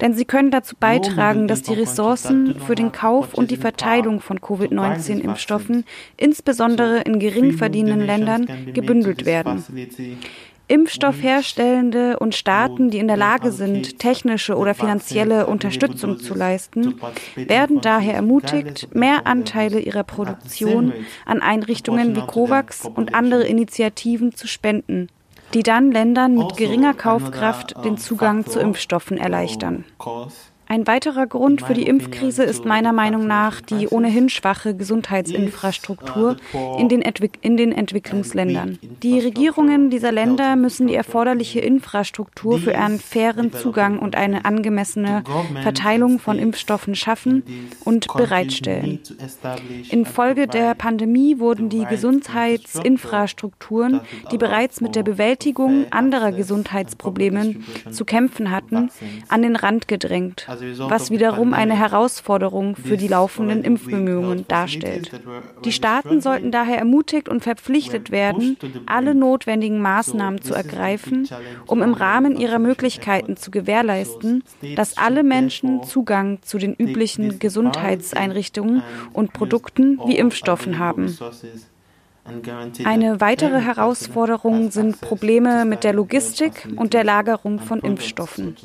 Denn 0.00 0.14
sie 0.14 0.24
können 0.24 0.50
dazu 0.50 0.76
beitragen, 0.78 1.48
dass 1.48 1.62
die 1.62 1.74
Ressourcen 1.74 2.60
für 2.60 2.74
den 2.74 2.92
Kauf 2.92 3.34
und 3.34 3.50
die 3.50 3.56
Verteilung 3.56 4.20
von 4.20 4.40
Covid-19-Impfstoffen, 4.40 5.84
insbesondere 6.16 7.00
in 7.00 7.18
gering 7.18 7.52
verdienenden 7.52 8.06
Ländern, 8.06 8.46
gebündelt 8.72 9.24
werden. 9.24 9.64
Impfstoffherstellende 10.72 12.18
und 12.18 12.34
Staaten, 12.34 12.90
die 12.90 12.96
in 12.96 13.06
der 13.06 13.18
Lage 13.18 13.52
sind, 13.52 13.98
technische 13.98 14.56
oder 14.56 14.74
finanzielle 14.74 15.46
Unterstützung 15.46 16.18
zu 16.18 16.32
leisten, 16.32 16.98
werden 17.36 17.82
daher 17.82 18.14
ermutigt, 18.14 18.88
mehr 18.94 19.26
Anteile 19.26 19.80
ihrer 19.80 20.02
Produktion 20.02 20.94
an 21.26 21.42
Einrichtungen 21.42 22.16
wie 22.16 22.22
COVAX 22.22 22.86
und 22.86 23.14
andere 23.14 23.44
Initiativen 23.44 24.34
zu 24.34 24.46
spenden, 24.46 25.08
die 25.52 25.62
dann 25.62 25.92
Ländern 25.92 26.36
mit 26.36 26.56
geringer 26.56 26.94
Kaufkraft 26.94 27.74
den 27.84 27.98
Zugang 27.98 28.46
zu 28.46 28.58
Impfstoffen 28.58 29.18
erleichtern. 29.18 29.84
Ein 30.72 30.86
weiterer 30.86 31.26
Grund 31.26 31.60
für 31.60 31.74
die 31.74 31.82
Impfkrise 31.82 32.44
ist 32.44 32.64
meiner 32.64 32.94
Meinung 32.94 33.26
nach 33.26 33.60
die 33.60 33.88
ohnehin 33.88 34.30
schwache 34.30 34.74
Gesundheitsinfrastruktur 34.74 36.38
in 36.78 36.88
den, 36.88 37.02
Entwick 37.02 37.38
in 37.42 37.58
den 37.58 37.72
Entwicklungsländern. 37.72 38.78
Die 39.02 39.18
Regierungen 39.18 39.90
dieser 39.90 40.12
Länder 40.12 40.56
müssen 40.56 40.86
die 40.86 40.94
erforderliche 40.94 41.60
Infrastruktur 41.60 42.58
für 42.58 42.78
einen 42.78 43.00
fairen 43.00 43.52
Zugang 43.52 43.98
und 43.98 44.16
eine 44.16 44.46
angemessene 44.46 45.24
Verteilung 45.62 46.18
von 46.18 46.38
Impfstoffen 46.38 46.94
schaffen 46.94 47.42
und 47.84 48.06
bereitstellen. 48.06 49.00
Infolge 49.90 50.46
der 50.46 50.74
Pandemie 50.74 51.38
wurden 51.38 51.68
die 51.68 51.84
Gesundheitsinfrastrukturen, 51.84 54.00
die 54.30 54.38
bereits 54.38 54.80
mit 54.80 54.96
der 54.96 55.02
Bewältigung 55.02 55.84
anderer 55.90 56.32
Gesundheitsprobleme 56.32 57.56
zu 57.90 58.06
kämpfen 58.06 58.50
hatten, 58.50 58.88
an 59.28 59.42
den 59.42 59.56
Rand 59.56 59.86
gedrängt 59.86 60.46
was 60.78 61.10
wiederum 61.10 61.54
eine 61.54 61.78
Herausforderung 61.78 62.76
für 62.76 62.96
die 62.96 63.08
laufenden 63.08 63.64
Impfbemühungen 63.64 64.46
darstellt. 64.48 65.10
Die 65.64 65.72
Staaten 65.72 66.20
sollten 66.20 66.50
daher 66.50 66.78
ermutigt 66.78 67.28
und 67.28 67.42
verpflichtet 67.42 68.10
werden, 68.10 68.56
alle 68.86 69.14
notwendigen 69.14 69.80
Maßnahmen 69.80 70.42
zu 70.42 70.54
ergreifen, 70.54 71.28
um 71.66 71.82
im 71.82 71.94
Rahmen 71.94 72.36
ihrer 72.36 72.58
Möglichkeiten 72.58 73.36
zu 73.36 73.50
gewährleisten, 73.50 74.44
dass 74.76 74.96
alle 74.96 75.22
Menschen 75.22 75.82
Zugang 75.82 76.38
zu 76.42 76.58
den 76.58 76.74
üblichen 76.74 77.38
Gesundheitseinrichtungen 77.38 78.82
und 79.12 79.32
Produkten 79.32 79.98
wie 80.06 80.16
Impfstoffen 80.18 80.78
haben. 80.78 81.16
Eine 82.84 83.20
weitere 83.20 83.60
Herausforderung 83.60 84.70
sind 84.70 85.00
Probleme 85.00 85.64
mit 85.64 85.82
der 85.82 85.92
Logistik 85.92 86.68
und 86.76 86.94
der 86.94 87.02
Lagerung 87.02 87.58
von 87.58 87.80
Impfstoffen. 87.80 88.56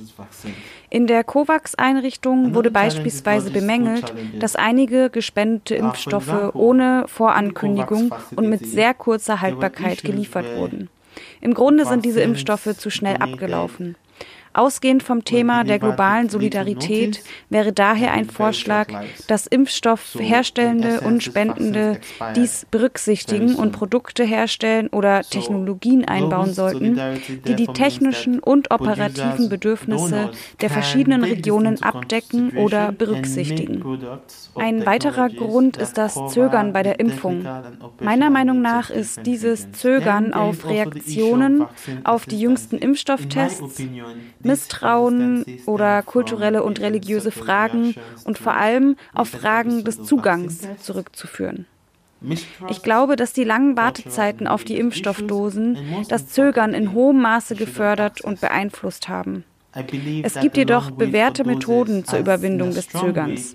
In 0.90 1.06
der 1.06 1.26
COVAX-Einrichtung 1.26 2.54
wurde 2.54 2.72
beispielsweise 2.72 3.52
bemängelt, 3.52 4.14
dass 4.40 4.56
einige 4.56 5.10
gespendete 5.10 5.76
Impfstoffe 5.76 6.54
ohne 6.54 7.06
Vorankündigung 7.08 8.14
und 8.36 8.50
mit 8.50 8.66
sehr 8.66 8.94
kurzer 8.94 9.42
Haltbarkeit 9.42 10.04
geliefert 10.04 10.46
wurden. 10.56 10.90
Im 11.42 11.54
Grunde 11.54 11.86
sind 11.86 12.06
diese 12.06 12.22
Impfstoffe 12.22 12.78
zu 12.78 12.90
schnell 12.90 13.18
abgelaufen. 13.18 13.96
Ausgehend 14.58 15.03
vom 15.03 15.24
Thema 15.24 15.64
der 15.64 15.78
globalen 15.78 16.30
Solidarität 16.30 17.22
wäre 17.49 17.74
daher 17.74 18.12
ein 18.12 18.28
Vorschlag, 18.28 18.88
dass 19.28 19.45
Impfstoffherstellende 19.45 21.01
und 21.01 21.22
Spendende 21.22 21.99
dies 22.36 22.66
berücksichtigen 22.72 23.53
und 23.53 23.72
Produkte 23.72 24.24
herstellen 24.24 24.88
oder 24.88 25.22
Technologien 25.22 26.05
einbauen 26.05 26.53
sollten, 26.53 26.99
die 27.45 27.55
die 27.55 27.68
technischen 27.68 28.39
und 28.39 28.72
operativen 28.72 29.47
Bedürfnisse 29.47 30.32
der 30.60 30.72
verschiedenen 30.72 31.24
Regionen 31.24 31.84
abdecken 31.84 32.58
oder 32.58 32.91
berücksichtigen. 32.91 33.84
Ein 34.55 34.88
weiterer 34.88 35.30
Grund 35.30 35.78
ist 35.78 35.99
das 35.99 36.16
Zögern 36.30 36.74
bei 36.74 36.82
der 36.82 36.99
Impfung. 36.99 37.47
Meiner 38.01 38.32
Meinung 38.32 38.62
nach 38.62 38.89
ist 38.89 39.24
dieses 39.24 39.72
Zögern 39.74 40.34
auf 40.34 40.68
Reaktionen 40.68 41.66
auf 42.03 42.26
die 42.26 42.39
jüngsten 42.39 42.80
Impfstofftests 42.80 43.84
Misstrauen 44.48 45.45
oder 45.66 46.02
kulturelle 46.02 46.64
und 46.64 46.80
religiöse 46.80 47.32
Fragen 47.32 47.95
und 48.24 48.38
vor 48.38 48.54
allem 48.54 48.95
auf 49.14 49.30
Fragen 49.30 49.84
des 49.84 50.04
Zugangs 50.04 50.68
zurückzuführen. 50.80 51.66
Ich 52.70 52.82
glaube, 52.82 53.16
dass 53.16 53.34
die 53.34 53.43
langen 53.43 53.78
Wartezeiten 53.78 54.48
auf 54.48 54.64
die 54.64 54.78
Impfstoffdosen 54.78 55.78
das 56.10 56.28
Zögern 56.28 56.74
in 56.74 56.93
hohem 56.93 57.22
Maße 57.22 57.56
gefördert 57.56 58.22
und 58.22 58.41
beeinflusst 58.41 59.08
haben. 59.08 59.43
Es 60.24 60.39
gibt 60.39 60.57
jedoch 60.57 60.91
bewährte 60.91 61.43
Methoden 61.43 62.03
zur 62.05 62.20
Überwindung 62.20 62.74
des 62.74 62.89
Zögerns. 62.89 63.53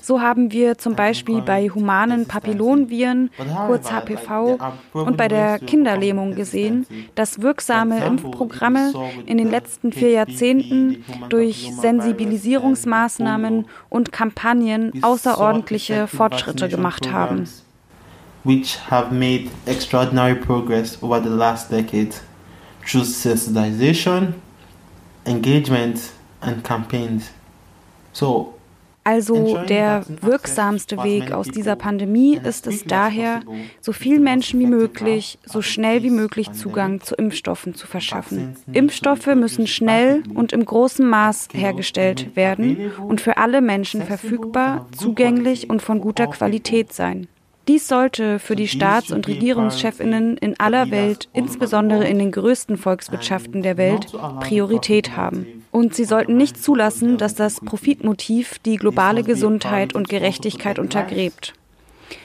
So 0.00 0.20
haben 0.20 0.52
wir 0.52 0.78
zum 0.78 0.94
Beispiel 0.94 1.42
bei 1.42 1.68
humanen 1.68 2.26
Papillonviren, 2.26 3.30
kurz 3.66 3.90
HPV, 3.90 4.58
und 4.92 5.16
bei 5.16 5.28
der 5.28 5.58
Kinderlähmung 5.58 6.34
gesehen, 6.34 6.86
dass 7.14 7.42
wirksame 7.42 8.04
Impfprogramme 8.04 8.94
in 9.26 9.36
den 9.36 9.50
letzten 9.50 9.92
vier 9.92 10.10
Jahrzehnten 10.10 11.04
durch 11.28 11.70
Sensibilisierungsmaßnahmen 11.78 13.66
und 13.90 14.12
Kampagnen 14.12 15.02
außerordentliche 15.02 16.06
Fortschritte 16.06 16.68
gemacht 16.68 17.10
haben. 17.12 17.48
Which 18.44 18.78
have 18.90 19.12
made 19.12 19.50
extraordinary 19.66 20.34
progress 20.34 21.02
over 21.02 21.22
the 21.22 21.30
last 21.30 21.70
decade 21.70 22.10
through 22.86 23.04
sensitization 23.04 24.34
engagement 25.24 26.12
and 26.40 26.62
campaigns. 26.64 27.30
So, 28.12 28.54
also 29.04 29.58
der 29.68 30.02
wirksamste 30.22 31.04
Weg 31.04 31.30
aus 31.30 31.48
dieser 31.48 31.76
Pandemie 31.76 32.40
ist 32.42 32.66
es 32.66 32.84
daher, 32.84 33.42
so 33.82 33.92
vielen 33.92 34.22
Menschen 34.22 34.58
wie 34.60 34.66
möglich, 34.66 35.38
so 35.44 35.60
schnell 35.60 36.02
wie 36.02 36.10
möglich 36.10 36.52
Zugang 36.52 37.02
zu 37.02 37.14
Impfstoffen 37.14 37.74
zu 37.74 37.86
verschaffen. 37.86 38.56
Impfstoffe 38.72 39.26
müssen 39.26 39.66
schnell 39.66 40.22
und 40.34 40.54
im 40.54 40.64
großen 40.64 41.06
Maß 41.06 41.48
hergestellt 41.52 42.34
werden 42.34 42.92
und 43.06 43.20
für 43.20 43.36
alle 43.36 43.60
Menschen 43.60 44.02
verfügbar, 44.02 44.88
zugänglich 44.96 45.68
und 45.68 45.82
von 45.82 46.00
guter 46.00 46.26
Qualität 46.26 46.94
sein. 46.94 47.28
Dies 47.66 47.88
sollte 47.88 48.38
für 48.38 48.56
die 48.56 48.68
Staats- 48.68 49.10
und 49.10 49.26
Regierungschefinnen 49.26 50.36
in 50.36 50.60
aller 50.60 50.90
Welt, 50.90 51.28
insbesondere 51.32 52.06
in 52.06 52.18
den 52.18 52.30
größten 52.30 52.76
Volkswirtschaften 52.76 53.62
der 53.62 53.78
Welt, 53.78 54.12
Priorität 54.40 55.16
haben. 55.16 55.64
Und 55.70 55.94
sie 55.94 56.04
sollten 56.04 56.36
nicht 56.36 56.62
zulassen, 56.62 57.16
dass 57.16 57.34
das 57.34 57.60
Profitmotiv 57.60 58.58
die 58.58 58.76
globale 58.76 59.22
Gesundheit 59.22 59.94
und 59.94 60.10
Gerechtigkeit 60.10 60.78
untergräbt. 60.78 61.54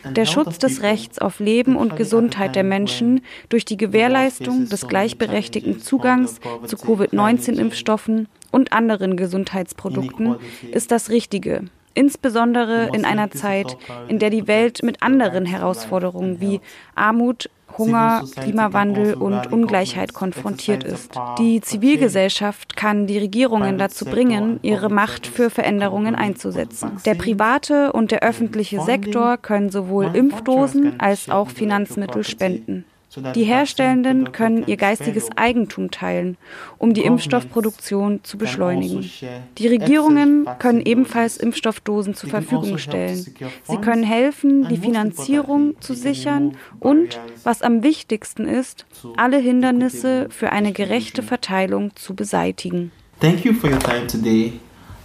Der 0.04 0.26
Schutz 0.26 0.60
des 0.60 0.82
Rechts 0.82 1.20
auf 1.20 1.40
Leben 1.40 1.78
und 1.78 1.96
Gesundheit 1.96 2.56
der 2.56 2.66
Menschen 2.66 3.22
durch 3.48 3.64
die 3.64 3.78
Gewährleistung 3.78 4.68
des 4.68 4.88
gleichberechtigten 4.88 5.80
Zugangs 5.80 6.40
zu 6.66 6.76
Covid-19-Impfstoffen 6.76 8.28
und 8.52 8.74
anderen 8.74 9.16
Gesundheitsprodukten 9.16 10.36
ist 10.72 10.92
das 10.92 11.10
Richtige, 11.10 11.64
insbesondere 11.94 12.90
in 12.94 13.06
einer 13.06 13.32
Zeit, 13.32 13.78
in 14.08 14.20
der 14.20 14.30
die 14.30 14.48
Welt 14.48 14.84
mit 14.84 15.02
anderen 15.02 15.46
Herausforderungen 15.46 16.40
wie 16.40 16.62
Armut, 16.96 17.50
Hunger, 17.78 18.24
Klimawandel 18.36 19.14
und 19.14 19.52
Ungleichheit 19.52 20.14
konfrontiert 20.14 20.84
ist. 20.84 21.12
Die 21.38 21.62
Zivilgesellschaft 21.62 22.76
kann 22.76 23.08
die 23.08 23.20
Regierungen 23.20 23.78
dazu 23.78 24.06
bringen, 24.06 24.60
ihre 24.64 24.90
Macht 24.90 25.28
für 25.28 25.50
Veränderungen 25.50 26.16
einzusetzen. 26.16 27.00
Der 27.06 27.16
private 27.16 27.94
und 27.94 28.12
der 28.12 28.24
öffentliche 28.24 28.82
Sektor 28.82 29.38
können 29.38 29.70
sowohl 29.70 30.16
Impfdosen 30.16 31.00
als 31.00 31.30
auch 31.30 31.50
Finanzmittel 31.50 32.24
spenden. 32.24 32.86
Die 33.34 33.44
Herstellenden 33.44 34.32
können 34.32 34.66
ihr 34.68 34.78
geistiges 34.78 35.30
Eigentum 35.36 35.90
teilen, 35.90 36.38
um 36.78 36.94
die 36.94 37.04
Impfstoffproduktion 37.04 38.24
zu 38.24 38.38
beschleunigen. 38.38 39.10
Die 39.58 39.68
Regierungen 39.68 40.48
können 40.60 40.82
ebenfalls 40.82 41.38
Impfstoffdosen 41.38 42.14
zur 42.14 42.30
Verfügung 42.30 42.78
stellen. 42.78 43.26
Sie 43.64 43.78
können 43.78 44.04
helfen, 44.04 44.68
die 44.68 44.78
Finanzierung 44.78 45.80
zu 45.82 45.94
sichern 45.94 46.56
und, 46.80 47.20
was 47.44 47.62
am 47.62 47.82
wichtigsten 47.84 48.48
ist, 48.48 48.86
alle 49.18 49.38
Hindernisse 49.38 50.28
für 50.30 50.52
eine 50.52 50.72
gerechte 50.72 51.24
Verteilung 51.24 51.96
zu 51.96 52.14
beseitigen. 52.16 52.92
Thank 53.20 53.44
you 53.44 53.54
for 53.54 53.70
your 53.70 53.80
time 53.80 54.08
today. 54.08 54.54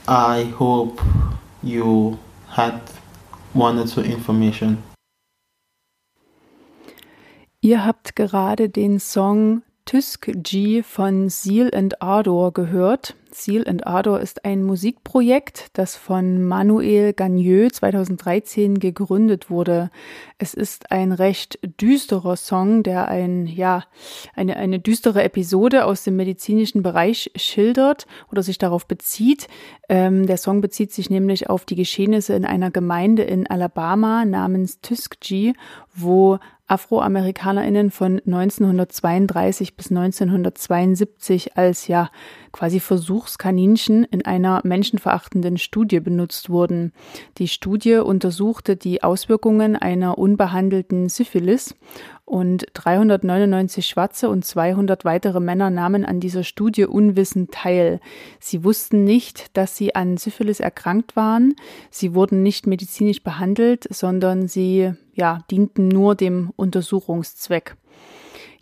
I 0.06 0.44
hope 0.58 1.02
you 1.62 2.18
had 2.48 2.80
two 3.54 4.00
information. 4.02 4.93
Ihr 7.64 7.86
habt 7.86 8.14
gerade 8.14 8.68
den 8.68 9.00
Song 9.00 9.62
Tysk 9.86 10.30
G 10.34 10.82
von 10.82 11.30
Seal 11.30 11.70
and 11.74 12.02
Ardor 12.02 12.52
gehört. 12.52 13.16
Seal 13.30 13.66
and 13.66 13.86
Ardor 13.86 14.20
ist 14.20 14.44
ein 14.44 14.62
Musikprojekt, 14.62 15.68
das 15.72 15.96
von 15.96 16.44
Manuel 16.44 17.14
Gagneux 17.14 17.72
2013 17.72 18.80
gegründet 18.80 19.48
wurde. 19.48 19.90
Es 20.36 20.52
ist 20.52 20.92
ein 20.92 21.12
recht 21.12 21.58
düsterer 21.80 22.36
Song, 22.36 22.82
der 22.82 23.08
ein, 23.08 23.46
ja, 23.46 23.84
eine, 24.34 24.56
eine 24.56 24.78
düstere 24.78 25.22
Episode 25.22 25.86
aus 25.86 26.04
dem 26.04 26.16
medizinischen 26.16 26.82
Bereich 26.82 27.30
schildert 27.34 28.06
oder 28.30 28.42
sich 28.42 28.58
darauf 28.58 28.86
bezieht. 28.86 29.48
Ähm, 29.88 30.26
der 30.26 30.36
Song 30.36 30.60
bezieht 30.60 30.92
sich 30.92 31.08
nämlich 31.08 31.48
auf 31.48 31.64
die 31.64 31.76
Geschehnisse 31.76 32.34
in 32.34 32.44
einer 32.44 32.70
Gemeinde 32.70 33.22
in 33.22 33.46
Alabama 33.46 34.26
namens 34.26 34.82
Tuskegee, 34.82 35.54
wo 35.94 36.38
AfroamerikanerInnen 36.66 37.90
von 37.90 38.20
1932 38.24 39.76
bis 39.76 39.90
1972 39.90 41.58
als 41.58 41.88
ja 41.88 42.10
quasi 42.52 42.80
Versuchskaninchen 42.80 44.04
in 44.04 44.24
einer 44.24 44.62
menschenverachtenden 44.64 45.58
Studie 45.58 46.00
benutzt 46.00 46.48
wurden. 46.48 46.92
Die 47.36 47.48
Studie 47.48 47.96
untersuchte 47.96 48.76
die 48.76 49.02
Auswirkungen 49.02 49.76
einer 49.76 50.16
unbehandelten 50.16 51.10
Syphilis 51.10 51.74
und 52.24 52.66
399 52.72 53.86
Schwarze 53.86 54.30
und 54.30 54.46
200 54.46 55.04
weitere 55.04 55.40
Männer 55.40 55.68
nahmen 55.68 56.06
an 56.06 56.20
dieser 56.20 56.44
Studie 56.44 56.86
unwissend 56.86 57.52
teil. 57.52 58.00
Sie 58.40 58.64
wussten 58.64 59.04
nicht, 59.04 59.54
dass 59.56 59.76
sie 59.76 59.94
an 59.94 60.16
Syphilis 60.16 60.60
erkrankt 60.60 61.16
waren. 61.16 61.54
Sie 61.90 62.14
wurden 62.14 62.42
nicht 62.42 62.66
medizinisch 62.66 63.22
behandelt, 63.22 63.86
sondern 63.90 64.48
sie 64.48 64.94
ja, 65.14 65.40
dienten 65.50 65.88
nur 65.88 66.14
dem 66.14 66.50
Untersuchungszweck. 66.56 67.76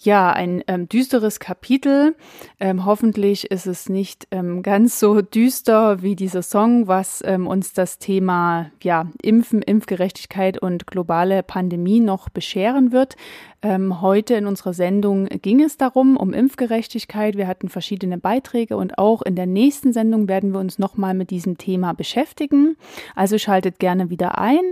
Ja, 0.04 0.32
ein 0.32 0.64
ähm, 0.66 0.88
düsteres 0.88 1.38
Kapitel. 1.38 2.16
Ähm, 2.58 2.84
hoffentlich 2.84 3.52
ist 3.52 3.66
es 3.68 3.88
nicht 3.88 4.26
ähm, 4.32 4.64
ganz 4.64 4.98
so 4.98 5.22
düster 5.22 6.02
wie 6.02 6.16
dieser 6.16 6.42
Song, 6.42 6.88
was 6.88 7.22
ähm, 7.24 7.46
uns 7.46 7.72
das 7.72 7.98
Thema 7.98 8.72
ja, 8.82 9.06
Impfen, 9.22 9.62
Impfgerechtigkeit 9.62 10.58
und 10.58 10.88
globale 10.88 11.44
Pandemie 11.44 12.00
noch 12.00 12.30
bescheren 12.30 12.90
wird. 12.90 13.14
Ähm, 13.62 14.00
heute 14.00 14.34
in 14.34 14.46
unserer 14.46 14.74
Sendung 14.74 15.26
ging 15.26 15.62
es 15.62 15.76
darum, 15.76 16.16
um 16.16 16.32
Impfgerechtigkeit. 16.32 17.36
Wir 17.36 17.46
hatten 17.46 17.68
verschiedene 17.68 18.18
Beiträge 18.18 18.76
und 18.76 18.98
auch 18.98 19.22
in 19.22 19.36
der 19.36 19.46
nächsten 19.46 19.92
Sendung 19.92 20.26
werden 20.26 20.50
wir 20.50 20.58
uns 20.58 20.80
nochmal 20.80 21.14
mit 21.14 21.30
diesem 21.30 21.58
Thema 21.58 21.92
beschäftigen. 21.92 22.76
Also 23.14 23.38
schaltet 23.38 23.78
gerne 23.78 24.10
wieder 24.10 24.36
ein. 24.38 24.64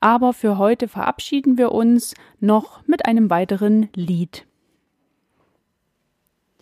Aber 0.00 0.34
für 0.34 0.58
heute 0.58 0.88
verabschieden 0.88 1.56
wir 1.56 1.72
uns 1.72 2.12
noch 2.38 2.86
mit 2.86 3.06
einem 3.06 3.30
weiteren 3.30 3.88
Lied. 3.94 4.44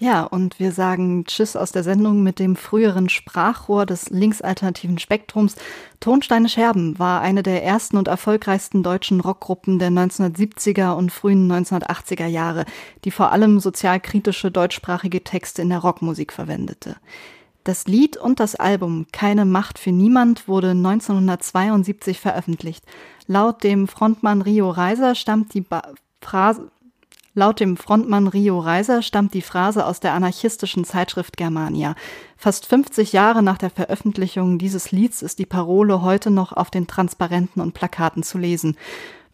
Ja, 0.03 0.25
und 0.25 0.59
wir 0.59 0.73
sagen 0.73 1.27
Tschüss 1.27 1.55
aus 1.55 1.71
der 1.71 1.85
Sendung 1.85 2.25
mit 2.25 2.41
dem 2.41 2.57
früheren 2.57 3.09
Sprachrohr 3.09 3.87
des 3.87 4.11
linksalternativen 4.11 4.99
Spektrums. 4.99 5.55
Tonsteine 6.01 6.49
Scherben 6.49 6.99
war 6.99 7.21
eine 7.21 7.45
der 7.45 7.63
ersten 7.63 7.97
und 7.97 8.09
erfolgreichsten 8.09 8.83
deutschen 8.83 9.21
Rockgruppen 9.21 9.79
der 9.79 9.91
1970er 9.91 10.97
und 10.97 11.13
frühen 11.13 11.49
1980er 11.49 12.27
Jahre, 12.27 12.65
die 13.05 13.13
vor 13.13 13.31
allem 13.31 13.61
sozialkritische 13.61 14.51
deutschsprachige 14.51 15.23
Texte 15.23 15.63
in 15.63 15.69
der 15.69 15.79
Rockmusik 15.79 16.33
verwendete. 16.33 16.97
Das 17.63 17.87
Lied 17.87 18.17
und 18.17 18.41
das 18.41 18.57
Album 18.57 19.07
Keine 19.13 19.45
Macht 19.45 19.79
für 19.79 19.93
Niemand 19.93 20.49
wurde 20.49 20.71
1972 20.71 22.19
veröffentlicht. 22.19 22.85
Laut 23.29 23.63
dem 23.63 23.87
Frontmann 23.87 24.43
Rio 24.43 24.69
Reiser 24.69 25.15
stammt 25.15 25.55
die 25.55 25.61
ba 25.61 25.83
Phrase 26.21 26.73
Laut 27.35 27.61
dem 27.61 27.79
Frontmann 27.79 28.27
Rio 28.29 28.59
Reiser 28.59 29.01
stammt 29.01 29.33
die 29.33 29.41
Phrase 29.41 29.87
aus 29.87 30.01
der 30.01 30.13
anarchistischen 30.13 30.85
Zeitschrift 30.85 31.39
Germania. 31.39 31.95
Fast 32.37 32.67
50 32.67 33.15
Jahre 33.15 33.43
nach 33.43 33.57
der 33.57 33.71
Veröffentlichung 33.71 34.59
dieses 34.59 34.93
Lieds 34.93 35.23
ist 35.23 35.39
die 35.39 35.47
Parole 35.47 36.03
heute 36.03 36.31
noch 36.31 36.53
auf 36.53 36.71
den 36.71 36.87
Transparenten 36.87 37.63
und 37.63 37.73
Plakaten 37.73 38.23
zu 38.23 38.37
lesen. 38.37 38.77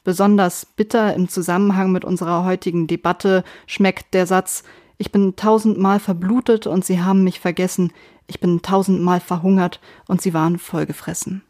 Besonders 0.05 0.65
bitter 0.65 1.13
im 1.15 1.29
Zusammenhang 1.29 1.91
mit 1.91 2.05
unserer 2.05 2.45
heutigen 2.45 2.87
Debatte 2.87 3.43
schmeckt 3.67 4.15
der 4.15 4.29
Satz 4.29 4.63
Ich 4.97 5.11
bin 5.11 5.35
tausendmal 5.35 5.99
verblutet 5.99 6.69
und 6.69 6.85
sie 6.85 7.03
haben 7.03 7.25
mich 7.25 7.41
vergessen, 7.41 7.93
ich 8.29 8.39
bin 8.39 8.63
tausendmal 8.63 9.19
verhungert 9.19 9.81
und 10.07 10.23
sie 10.23 10.35
waren 10.35 10.59
vollgefressen. 10.59 11.43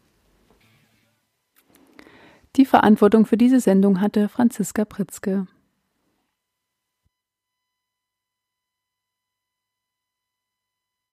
Die 2.55 2.65
Verantwortung 2.65 3.27
für 3.27 3.37
diese 3.37 3.59
Sendung 3.59 4.01
hatte 4.01 4.29
Franziska 4.29 4.83
Pritzke. 4.83 5.45